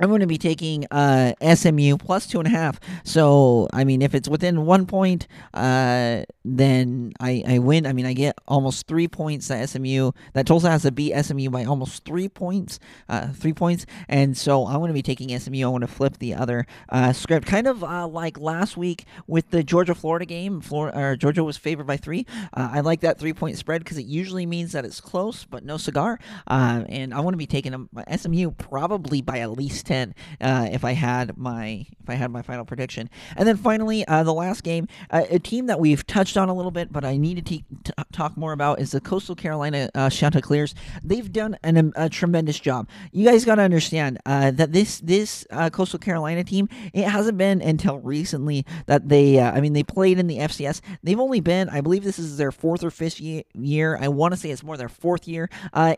I'm 0.00 0.08
going 0.08 0.20
to 0.20 0.26
be 0.26 0.38
taking 0.38 0.86
uh, 0.90 1.34
SMU 1.54 1.96
plus 1.96 2.26
two 2.26 2.38
and 2.38 2.46
a 2.46 2.50
half. 2.50 2.80
So, 3.04 3.68
I 3.72 3.84
mean, 3.84 4.02
if 4.02 4.14
it's 4.14 4.28
within 4.28 4.64
one 4.64 4.86
point, 4.86 5.28
uh, 5.54 6.22
then 6.44 7.12
I, 7.20 7.44
I 7.46 7.58
win. 7.58 7.86
I 7.86 7.92
mean, 7.92 8.06
I 8.06 8.12
get 8.12 8.36
almost 8.48 8.88
three 8.88 9.06
points 9.06 9.48
that 9.48 9.68
SMU, 9.68 10.12
that 10.32 10.46
Tulsa 10.46 10.70
has 10.70 10.82
to 10.82 10.90
beat 10.90 11.14
SMU 11.22 11.50
by 11.50 11.64
almost 11.64 12.04
three 12.04 12.28
points, 12.28 12.80
uh, 13.08 13.28
three 13.28 13.52
points. 13.52 13.84
And 14.08 14.36
so 14.36 14.66
I'm 14.66 14.78
going 14.78 14.88
to 14.88 14.94
be 14.94 15.02
taking 15.02 15.38
SMU. 15.38 15.64
I 15.64 15.68
want 15.68 15.82
to 15.82 15.88
flip 15.88 16.18
the 16.18 16.34
other 16.34 16.66
uh, 16.88 17.12
script, 17.12 17.46
kind 17.46 17.66
of 17.66 17.84
uh, 17.84 18.08
like 18.08 18.40
last 18.40 18.76
week 18.78 19.04
with 19.26 19.50
the 19.50 19.62
Georgia 19.62 19.94
Florida 19.94 20.24
game. 20.24 20.62
Florida, 20.62 20.98
or 20.98 21.16
Georgia 21.16 21.44
was 21.44 21.58
favored 21.58 21.86
by 21.86 21.98
three. 21.98 22.26
Uh, 22.54 22.70
I 22.72 22.80
like 22.80 23.00
that 23.00 23.18
three 23.18 23.34
point 23.34 23.58
spread 23.58 23.84
because 23.84 23.98
it 23.98 24.06
usually 24.06 24.46
means 24.46 24.72
that 24.72 24.86
it's 24.86 25.02
close, 25.02 25.44
but 25.44 25.64
no 25.64 25.76
cigar. 25.76 26.18
and 26.48 27.12
I 27.14 27.20
want 27.20 27.34
to 27.34 27.38
be 27.38 27.46
taking 27.46 27.72
them, 27.72 27.90
SMU 28.16 28.52
probably 28.52 29.20
by 29.20 29.38
at 29.40 29.50
least 29.52 29.86
10 29.86 29.91
uh, 29.92 30.68
if 30.70 30.84
I 30.84 30.92
had 30.92 31.36
my 31.36 31.86
if 32.02 32.10
I 32.10 32.14
had 32.14 32.30
my 32.30 32.42
final 32.42 32.64
prediction. 32.64 33.08
And 33.36 33.46
then 33.46 33.56
finally, 33.56 34.06
uh, 34.06 34.22
the 34.24 34.34
last 34.34 34.64
game, 34.64 34.88
uh, 35.10 35.22
a 35.30 35.38
team 35.38 35.66
that 35.66 35.78
we've 35.78 36.04
touched 36.06 36.36
on 36.36 36.48
a 36.48 36.54
little 36.54 36.70
bit, 36.70 36.92
but 36.92 37.04
I 37.04 37.16
need 37.16 37.36
to 37.36 37.42
t- 37.42 37.64
t- 37.84 37.92
talk 38.12 38.36
more 38.36 38.52
about 38.52 38.80
is 38.80 38.90
the 38.90 39.00
Coastal 39.00 39.34
Carolina 39.34 39.88
uh, 39.94 40.10
Chanticleers. 40.10 40.74
They've 41.04 41.30
done 41.32 41.56
an, 41.62 41.76
um, 41.76 41.92
a 41.94 42.08
tremendous 42.08 42.58
job. 42.58 42.88
You 43.12 43.24
guys 43.24 43.44
got 43.44 43.56
to 43.56 43.62
understand 43.62 44.18
uh, 44.26 44.50
that 44.52 44.72
this 44.72 45.00
this 45.00 45.46
uh, 45.50 45.70
Coastal 45.70 45.98
Carolina 45.98 46.44
team 46.44 46.68
it 46.92 47.04
hasn't 47.04 47.38
been 47.38 47.62
until 47.62 47.98
recently 47.98 48.66
that 48.86 49.08
they 49.08 49.38
uh, 49.38 49.52
I 49.52 49.60
mean 49.60 49.72
they 49.72 49.84
played 49.84 50.18
in 50.18 50.26
the 50.26 50.38
FCS. 50.38 50.80
They've 51.02 51.20
only 51.20 51.40
been 51.40 51.68
I 51.68 51.80
believe 51.80 52.02
this 52.02 52.18
is 52.18 52.36
their 52.36 52.52
fourth 52.52 52.82
or 52.82 52.90
fifth 52.90 53.20
year. 53.20 53.98
I 54.00 54.08
want 54.08 54.34
to 54.34 54.40
say 54.40 54.50
it's 54.50 54.64
more 54.64 54.76
their 54.76 54.88
fourth 54.88 55.28
year 55.28 55.48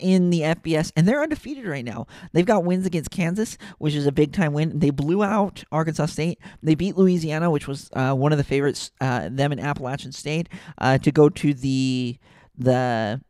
in 0.01 0.31
the 0.31 0.41
FBS, 0.41 0.93
and 0.97 1.09
they're 1.09 1.23
undefeated 1.23 1.67
right 1.67 1.85
now. 1.85 2.07
They've 2.33 2.45
got 2.45 2.65
wins 2.65 2.87
against 2.87 3.11
Kansas, 3.11 3.57
which 3.79 3.95
is 3.95 4.07
a 4.07 4.13
big 4.13 4.33
time 4.33 4.53
win. 4.53 4.79
They 4.79 4.91
blew 4.91 5.23
out 5.23 5.65
Arkansas 5.71 6.07
State. 6.07 6.39
They 6.63 6.75
beat 6.75 6.97
Louisiana, 6.97 7.51
which 7.51 7.69
was 7.69 7.91
uh, 7.93 8.15
one 8.15 8.33
of 8.33 8.39
the 8.39 8.45
favorites, 8.45 8.91
uh, 9.01 9.29
them 9.31 9.53
in 9.53 9.61
Appalachian 9.61 10.13
State, 10.13 10.49
uh, 10.79 10.99
to 10.99 11.13
go 11.13 11.29
to 11.29 11.55
the 11.55 12.19
the 12.57 13.21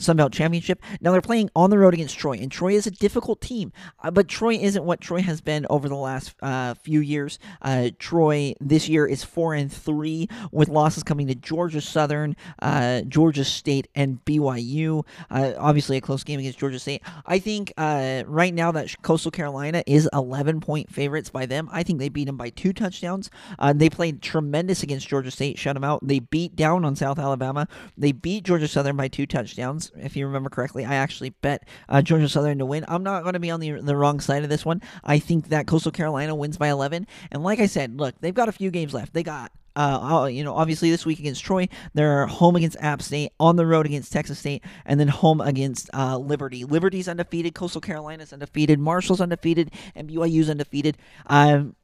Sunbelt 0.00 0.32
Championship. 0.32 0.82
Now 1.00 1.12
they're 1.12 1.20
playing 1.20 1.50
on 1.54 1.70
the 1.70 1.78
road 1.78 1.94
against 1.94 2.18
Troy, 2.18 2.32
and 2.32 2.50
Troy 2.50 2.74
is 2.74 2.86
a 2.86 2.90
difficult 2.90 3.40
team, 3.40 3.72
uh, 4.02 4.10
but 4.10 4.28
Troy 4.28 4.54
isn't 4.54 4.84
what 4.84 5.00
Troy 5.00 5.22
has 5.22 5.40
been 5.40 5.66
over 5.70 5.88
the 5.88 5.96
last 5.96 6.34
uh, 6.42 6.74
few 6.74 7.00
years. 7.00 7.38
Uh, 7.60 7.90
Troy 7.98 8.54
this 8.60 8.88
year 8.88 9.06
is 9.06 9.22
four 9.22 9.54
and 9.54 9.72
three 9.72 10.28
with 10.50 10.68
losses 10.68 11.02
coming 11.02 11.26
to 11.28 11.34
Georgia 11.34 11.80
Southern, 11.80 12.36
uh, 12.60 13.02
Georgia 13.02 13.44
State, 13.44 13.88
and 13.94 14.24
BYU. 14.24 15.04
Uh, 15.30 15.52
obviously, 15.58 15.96
a 15.96 16.00
close 16.00 16.24
game 16.24 16.40
against 16.40 16.58
Georgia 16.58 16.78
State. 16.78 17.02
I 17.26 17.38
think 17.38 17.72
uh, 17.76 18.24
right 18.26 18.52
now 18.52 18.72
that 18.72 19.02
Coastal 19.02 19.30
Carolina 19.30 19.82
is 19.86 20.08
11 20.12 20.60
point 20.60 20.90
favorites 20.90 21.30
by 21.30 21.46
them. 21.46 21.68
I 21.70 21.82
think 21.82 21.98
they 21.98 22.08
beat 22.08 22.26
them 22.26 22.36
by 22.36 22.50
two 22.50 22.72
touchdowns. 22.72 23.30
they 23.74 23.90
played 23.90 24.22
tremendous 24.22 24.82
against 24.82 25.08
Georgia 25.08 25.30
State, 25.30 25.58
shut 25.58 25.74
them 25.74 25.84
out. 25.84 26.06
They 26.06 26.18
beat 26.18 26.56
down 26.56 26.84
on 26.84 26.96
South 26.96 27.18
Alabama. 27.18 27.68
They 27.96 28.12
beat 28.12 28.44
Georgia 28.44 28.68
Southern 28.68 28.96
by 28.96 29.08
two 29.08 29.26
touchdowns 29.26 29.81
if 29.96 30.16
you 30.16 30.26
remember 30.26 30.50
correctly. 30.50 30.84
I 30.84 30.94
actually 30.94 31.30
bet 31.30 31.66
uh, 31.88 32.02
Georgia 32.02 32.28
Southern 32.28 32.58
to 32.58 32.66
win. 32.66 32.84
I'm 32.88 33.02
not 33.02 33.22
going 33.22 33.34
to 33.34 33.40
be 33.40 33.50
on 33.50 33.60
the 33.60 33.72
the 33.80 33.96
wrong 33.96 34.20
side 34.20 34.44
of 34.44 34.50
this 34.50 34.64
one. 34.64 34.82
I 35.02 35.18
think 35.18 35.48
that 35.48 35.66
Coastal 35.66 35.92
Carolina 35.92 36.34
wins 36.34 36.58
by 36.58 36.68
11. 36.68 37.06
And 37.30 37.42
like 37.42 37.60
I 37.60 37.66
said, 37.66 37.98
look, 37.98 38.14
they've 38.20 38.34
got 38.34 38.48
a 38.48 38.52
few 38.52 38.70
games 38.70 38.94
left. 38.94 39.12
They 39.12 39.22
got 39.22 39.52
uh, 39.76 40.28
you 40.30 40.44
know, 40.44 40.54
obviously 40.54 40.90
this 40.90 41.06
week 41.06 41.18
against 41.18 41.42
Troy, 41.44 41.68
they're 41.94 42.26
home 42.26 42.56
against 42.56 42.76
App 42.80 43.02
State, 43.02 43.32
on 43.40 43.56
the 43.56 43.66
road 43.66 43.86
against 43.86 44.12
Texas 44.12 44.38
State, 44.38 44.62
and 44.84 45.00
then 45.00 45.08
home 45.08 45.40
against 45.40 45.88
uh, 45.94 46.16
Liberty. 46.18 46.64
Liberty's 46.64 47.08
undefeated, 47.08 47.54
Coastal 47.54 47.80
Carolina's 47.80 48.32
undefeated, 48.32 48.78
Marshall's 48.78 49.20
undefeated, 49.20 49.70
and 49.94 50.08
BYU's 50.08 50.50
undefeated. 50.50 50.98
Um, 51.26 51.74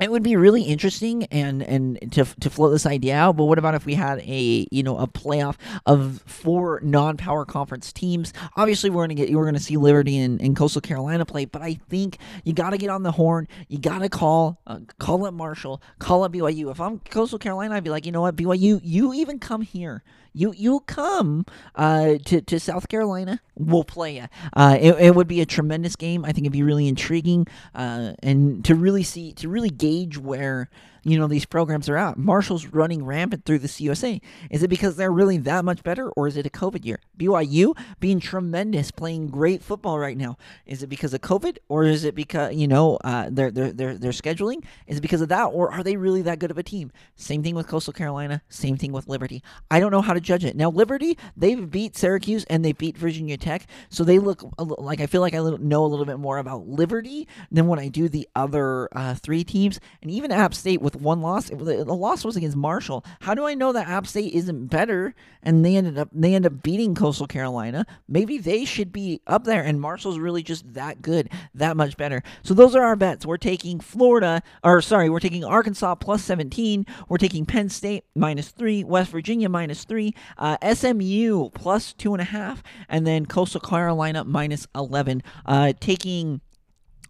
it 0.00 0.10
would 0.10 0.22
be 0.22 0.36
really 0.36 0.62
interesting 0.62 1.24
and 1.24 1.62
and 1.62 2.12
to 2.12 2.24
to 2.24 2.50
float 2.50 2.72
this 2.72 2.86
idea 2.86 3.16
out. 3.16 3.36
But 3.36 3.44
what 3.44 3.58
about 3.58 3.74
if 3.74 3.86
we 3.86 3.94
had 3.94 4.20
a 4.20 4.66
you 4.70 4.82
know 4.82 4.98
a 4.98 5.06
playoff 5.06 5.56
of 5.86 6.22
four 6.26 6.80
non-power 6.82 7.44
conference 7.44 7.92
teams? 7.92 8.32
Obviously, 8.56 8.90
we're 8.90 9.04
gonna 9.04 9.14
get 9.14 9.32
we're 9.32 9.44
gonna 9.44 9.58
see 9.58 9.76
Liberty 9.76 10.18
and, 10.18 10.40
and 10.40 10.56
Coastal 10.56 10.80
Carolina 10.80 11.24
play, 11.24 11.44
but 11.44 11.62
I 11.62 11.74
think 11.88 12.18
you 12.44 12.52
got 12.52 12.70
to 12.70 12.78
get 12.78 12.90
on 12.90 13.02
the 13.02 13.12
horn. 13.12 13.48
You 13.68 13.78
got 13.78 14.00
to 14.00 14.08
call 14.08 14.60
uh, 14.66 14.80
call 14.98 15.24
up 15.24 15.34
Marshall, 15.34 15.82
call 15.98 16.24
up 16.24 16.32
BYU. 16.32 16.70
If 16.70 16.80
I'm 16.80 16.98
Coastal 17.00 17.38
Carolina, 17.38 17.74
I'd 17.74 17.84
be 17.84 17.90
like, 17.90 18.06
you 18.06 18.12
know 18.12 18.22
what, 18.22 18.36
BYU, 18.36 18.80
you 18.82 19.14
even 19.14 19.38
come 19.38 19.62
here 19.62 20.02
you 20.36 20.52
you 20.56 20.80
come 20.80 21.46
uh, 21.74 22.14
to 22.26 22.40
to 22.42 22.60
South 22.60 22.88
Carolina, 22.88 23.40
we'll 23.56 23.84
play 23.84 24.16
you. 24.16 24.26
Uh, 24.52 24.76
it, 24.78 24.92
it 25.00 25.14
would 25.14 25.26
be 25.26 25.40
a 25.40 25.46
tremendous 25.46 25.96
game. 25.96 26.24
I 26.24 26.28
think 26.32 26.44
it'd 26.44 26.52
be 26.52 26.62
really 26.62 26.86
intriguing, 26.86 27.46
uh, 27.74 28.12
and 28.22 28.64
to 28.66 28.74
really 28.74 29.02
see 29.02 29.32
to 29.34 29.48
really 29.48 29.70
gauge 29.70 30.18
where 30.18 30.68
you 31.06 31.16
know 31.16 31.28
these 31.28 31.46
programs 31.46 31.88
are 31.88 31.96
out. 31.96 32.18
Marshall's 32.18 32.66
running 32.66 33.04
rampant 33.04 33.44
through 33.44 33.60
the 33.60 33.68
CUSA. 33.68 34.20
Is 34.50 34.64
it 34.64 34.68
because 34.68 34.96
they're 34.96 35.12
really 35.12 35.38
that 35.38 35.64
much 35.64 35.84
better, 35.84 36.10
or 36.10 36.26
is 36.26 36.36
it 36.36 36.46
a 36.46 36.50
COVID 36.50 36.84
year? 36.84 36.98
BYU 37.16 37.78
being 38.00 38.18
tremendous, 38.18 38.90
playing 38.90 39.28
great 39.28 39.62
football 39.62 40.00
right 40.00 40.16
now. 40.16 40.36
Is 40.66 40.82
it 40.82 40.88
because 40.88 41.14
of 41.14 41.20
COVID, 41.20 41.58
or 41.68 41.84
is 41.84 42.02
it 42.02 42.16
because 42.16 42.56
you 42.56 42.66
know 42.66 42.96
uh, 43.04 43.28
their 43.30 43.52
their 43.52 43.72
their 43.72 44.10
scheduling? 44.10 44.64
Is 44.88 44.98
it 44.98 45.00
because 45.00 45.20
of 45.20 45.28
that, 45.28 45.44
or 45.44 45.72
are 45.72 45.84
they 45.84 45.96
really 45.96 46.22
that 46.22 46.40
good 46.40 46.50
of 46.50 46.58
a 46.58 46.64
team? 46.64 46.90
Same 47.14 47.40
thing 47.40 47.54
with 47.54 47.68
Coastal 47.68 47.92
Carolina. 47.92 48.42
Same 48.48 48.76
thing 48.76 48.90
with 48.90 49.06
Liberty. 49.06 49.44
I 49.70 49.78
don't 49.78 49.92
know 49.92 50.02
how 50.02 50.12
to 50.12 50.20
judge 50.20 50.44
it 50.44 50.56
now. 50.56 50.70
Liberty 50.70 51.16
they've 51.36 51.70
beat 51.70 51.96
Syracuse 51.96 52.44
and 52.50 52.64
they 52.64 52.72
beat 52.72 52.98
Virginia 52.98 53.36
Tech, 53.36 53.68
so 53.90 54.02
they 54.02 54.18
look 54.18 54.42
like 54.58 55.00
I 55.00 55.06
feel 55.06 55.20
like 55.20 55.34
I 55.34 55.38
know 55.38 55.84
a 55.84 55.86
little 55.86 56.04
bit 56.04 56.18
more 56.18 56.38
about 56.38 56.66
Liberty 56.66 57.28
than 57.52 57.68
when 57.68 57.78
I 57.78 57.86
do 57.86 58.08
the 58.08 58.28
other 58.34 58.88
uh, 58.90 59.14
three 59.14 59.44
teams, 59.44 59.78
and 60.02 60.10
even 60.10 60.32
App 60.32 60.52
State 60.52 60.82
with 60.82 60.95
one 61.00 61.20
loss. 61.20 61.50
It, 61.50 61.58
the, 61.58 61.84
the 61.84 61.94
loss 61.94 62.24
was 62.24 62.36
against 62.36 62.56
Marshall. 62.56 63.04
How 63.20 63.34
do 63.34 63.46
I 63.46 63.54
know 63.54 63.72
that 63.72 63.88
App 63.88 64.06
State 64.06 64.34
isn't 64.34 64.66
better? 64.66 65.14
And 65.42 65.64
they 65.64 65.76
ended 65.76 65.98
up 65.98 66.08
they 66.12 66.34
end 66.34 66.46
up 66.46 66.62
beating 66.62 66.94
Coastal 66.94 67.26
Carolina. 67.26 67.86
Maybe 68.08 68.38
they 68.38 68.64
should 68.64 68.92
be 68.92 69.20
up 69.26 69.44
there, 69.44 69.62
and 69.62 69.80
Marshall's 69.80 70.18
really 70.18 70.42
just 70.42 70.74
that 70.74 71.02
good, 71.02 71.30
that 71.54 71.76
much 71.76 71.96
better. 71.96 72.22
So 72.42 72.54
those 72.54 72.74
are 72.74 72.82
our 72.82 72.96
bets. 72.96 73.24
We're 73.24 73.36
taking 73.36 73.80
Florida, 73.80 74.42
or 74.64 74.82
sorry, 74.82 75.08
we're 75.08 75.20
taking 75.20 75.44
Arkansas 75.44 75.94
plus 75.96 76.24
17. 76.24 76.86
We're 77.08 77.18
taking 77.18 77.46
Penn 77.46 77.68
State 77.68 78.04
minus 78.14 78.48
three, 78.48 78.82
West 78.82 79.10
Virginia 79.10 79.48
minus 79.48 79.84
three, 79.84 80.14
uh, 80.38 80.56
SMU 80.74 81.50
plus 81.50 81.92
two 81.92 82.12
and 82.12 82.20
a 82.20 82.24
half, 82.24 82.62
and 82.88 83.06
then 83.06 83.26
Coastal 83.26 83.60
Carolina 83.60 84.24
minus 84.24 84.66
11. 84.74 85.22
Uh, 85.44 85.72
taking 85.78 86.40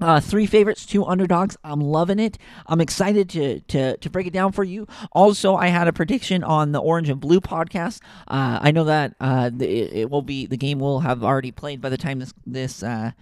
uh, 0.00 0.20
three 0.20 0.46
favorites, 0.46 0.86
two 0.86 1.04
underdogs. 1.04 1.56
I'm 1.64 1.80
loving 1.80 2.18
it. 2.18 2.38
I'm 2.66 2.80
excited 2.80 3.28
to, 3.30 3.60
to 3.60 3.96
to 3.96 4.10
break 4.10 4.26
it 4.26 4.32
down 4.32 4.52
for 4.52 4.64
you. 4.64 4.86
Also, 5.12 5.54
I 5.54 5.68
had 5.68 5.88
a 5.88 5.92
prediction 5.92 6.44
on 6.44 6.72
the 6.72 6.80
Orange 6.80 7.08
and 7.08 7.20
Blue 7.20 7.40
podcast. 7.40 8.00
Uh, 8.28 8.58
I 8.60 8.70
know 8.70 8.84
that 8.84 9.14
uh, 9.20 9.50
the, 9.52 9.66
it 9.66 10.10
will 10.10 10.22
be 10.22 10.46
the 10.46 10.56
game 10.56 10.78
will 10.78 11.00
have 11.00 11.22
already 11.24 11.52
played 11.52 11.80
by 11.80 11.88
the 11.88 11.96
time 11.96 12.18
this 12.18 12.34
this 12.46 12.82
uh, 12.82 13.12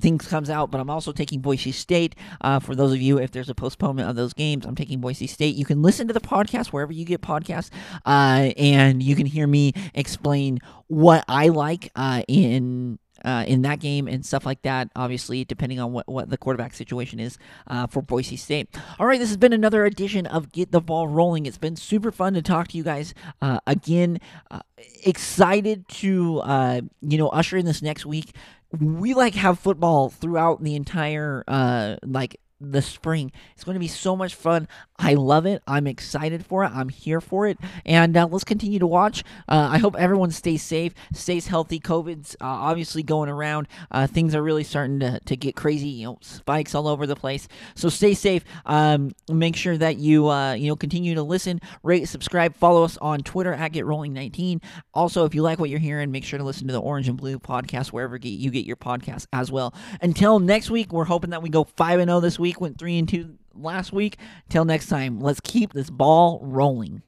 things 0.00 0.26
comes 0.26 0.50
out, 0.50 0.70
but 0.70 0.80
I'm 0.80 0.90
also 0.90 1.12
taking 1.12 1.40
Boise 1.40 1.72
State. 1.72 2.14
Uh, 2.40 2.58
for 2.58 2.74
those 2.74 2.92
of 2.92 3.00
you, 3.00 3.18
if 3.18 3.30
there's 3.30 3.48
a 3.48 3.54
postponement 3.54 4.08
of 4.08 4.16
those 4.16 4.32
games, 4.32 4.66
I'm 4.66 4.74
taking 4.74 5.00
Boise 5.00 5.26
State. 5.26 5.54
You 5.56 5.64
can 5.64 5.82
listen 5.82 6.06
to 6.08 6.14
the 6.14 6.20
podcast 6.20 6.68
wherever 6.68 6.92
you 6.92 7.04
get 7.04 7.20
podcasts, 7.20 7.70
uh, 8.04 8.52
and 8.56 9.02
you 9.02 9.16
can 9.16 9.26
hear 9.26 9.46
me 9.46 9.72
explain 9.94 10.58
what 10.88 11.24
I 11.28 11.48
like 11.48 11.90
uh, 11.96 12.22
in 12.28 12.98
uh, 13.24 13.44
in 13.46 13.62
that 13.62 13.80
game 13.80 14.06
and 14.06 14.24
stuff 14.24 14.46
like 14.46 14.62
that. 14.62 14.90
Obviously, 14.94 15.44
depending 15.44 15.80
on 15.80 15.92
what, 15.92 16.08
what 16.08 16.30
the 16.30 16.36
quarterback 16.36 16.74
situation 16.74 17.20
is 17.20 17.38
uh, 17.66 17.86
for 17.86 18.02
Boise 18.02 18.36
State. 18.36 18.68
All 18.98 19.06
right, 19.06 19.18
this 19.18 19.28
has 19.28 19.36
been 19.36 19.52
another 19.52 19.84
edition 19.84 20.26
of 20.26 20.52
Get 20.52 20.72
the 20.72 20.80
Ball 20.80 21.08
Rolling. 21.08 21.46
It's 21.46 21.58
been 21.58 21.76
super 21.76 22.12
fun 22.12 22.34
to 22.34 22.42
talk 22.42 22.68
to 22.68 22.76
you 22.76 22.84
guys 22.84 23.14
uh, 23.40 23.60
again. 23.66 24.20
Uh, 24.50 24.60
excited 25.04 25.88
to 25.88 26.40
uh, 26.40 26.80
you 27.00 27.18
know 27.18 27.28
usher 27.28 27.56
in 27.56 27.66
this 27.66 27.82
next 27.82 28.06
week. 28.06 28.34
We 28.78 29.14
like 29.14 29.34
have 29.34 29.58
football 29.58 30.10
throughout 30.10 30.62
the 30.62 30.74
entire 30.74 31.44
uh, 31.46 31.96
like 32.02 32.40
the 32.72 32.82
spring. 32.82 33.32
It's 33.54 33.64
going 33.64 33.74
to 33.74 33.80
be 33.80 33.88
so 33.88 34.16
much 34.16 34.34
fun. 34.34 34.68
I 34.98 35.14
love 35.14 35.44
it. 35.46 35.62
I'm 35.66 35.86
excited 35.86 36.46
for 36.46 36.64
it. 36.64 36.70
I'm 36.72 36.88
here 36.88 37.20
for 37.20 37.46
it. 37.46 37.58
And 37.84 38.16
uh, 38.16 38.28
let's 38.30 38.44
continue 38.44 38.78
to 38.78 38.86
watch. 38.86 39.24
Uh, 39.48 39.68
I 39.72 39.78
hope 39.78 39.96
everyone 39.96 40.30
stays 40.30 40.62
safe, 40.62 40.94
stays 41.12 41.48
healthy. 41.48 41.80
COVID's 41.80 42.36
uh, 42.40 42.44
obviously 42.46 43.02
going 43.02 43.28
around. 43.28 43.66
Uh, 43.90 44.06
things 44.06 44.34
are 44.34 44.42
really 44.42 44.64
starting 44.64 45.00
to, 45.00 45.20
to 45.20 45.36
get 45.36 45.56
crazy. 45.56 45.88
You 45.88 46.06
know, 46.06 46.18
spikes 46.20 46.74
all 46.74 46.86
over 46.86 47.06
the 47.06 47.16
place. 47.16 47.48
So 47.74 47.88
stay 47.88 48.14
safe. 48.14 48.44
Um, 48.66 49.12
make 49.28 49.56
sure 49.56 49.76
that 49.76 49.98
you 49.98 50.28
uh, 50.28 50.54
you 50.54 50.68
know 50.68 50.76
continue 50.76 51.14
to 51.14 51.22
listen, 51.22 51.60
rate, 51.82 52.08
subscribe, 52.08 52.54
follow 52.54 52.84
us 52.84 52.96
on 52.98 53.20
Twitter 53.20 53.52
at 53.52 53.72
Get 53.72 53.86
Rolling 53.86 54.12
19. 54.12 54.60
Also, 54.92 55.24
if 55.24 55.34
you 55.34 55.42
like 55.42 55.58
what 55.58 55.70
you're 55.70 55.78
hearing, 55.80 56.10
make 56.10 56.24
sure 56.24 56.38
to 56.38 56.44
listen 56.44 56.66
to 56.68 56.72
the 56.72 56.80
Orange 56.80 57.08
and 57.08 57.16
Blue 57.16 57.38
podcast 57.38 57.88
wherever 57.88 58.16
you 58.16 58.50
get 58.50 58.64
your 58.64 58.76
podcast 58.76 59.26
as 59.32 59.50
well. 59.50 59.74
Until 60.00 60.38
next 60.38 60.70
week, 60.70 60.92
we're 60.92 61.04
hoping 61.04 61.30
that 61.30 61.42
we 61.42 61.48
go 61.48 61.64
five 61.64 62.00
and 62.00 62.08
zero 62.08 62.20
this 62.20 62.38
week. 62.38 62.53
Went 62.60 62.78
three 62.78 62.98
and 62.98 63.08
two 63.08 63.36
last 63.54 63.92
week. 63.92 64.18
Till 64.48 64.64
next 64.64 64.88
time, 64.88 65.20
let's 65.20 65.40
keep 65.40 65.72
this 65.72 65.90
ball 65.90 66.40
rolling. 66.42 67.02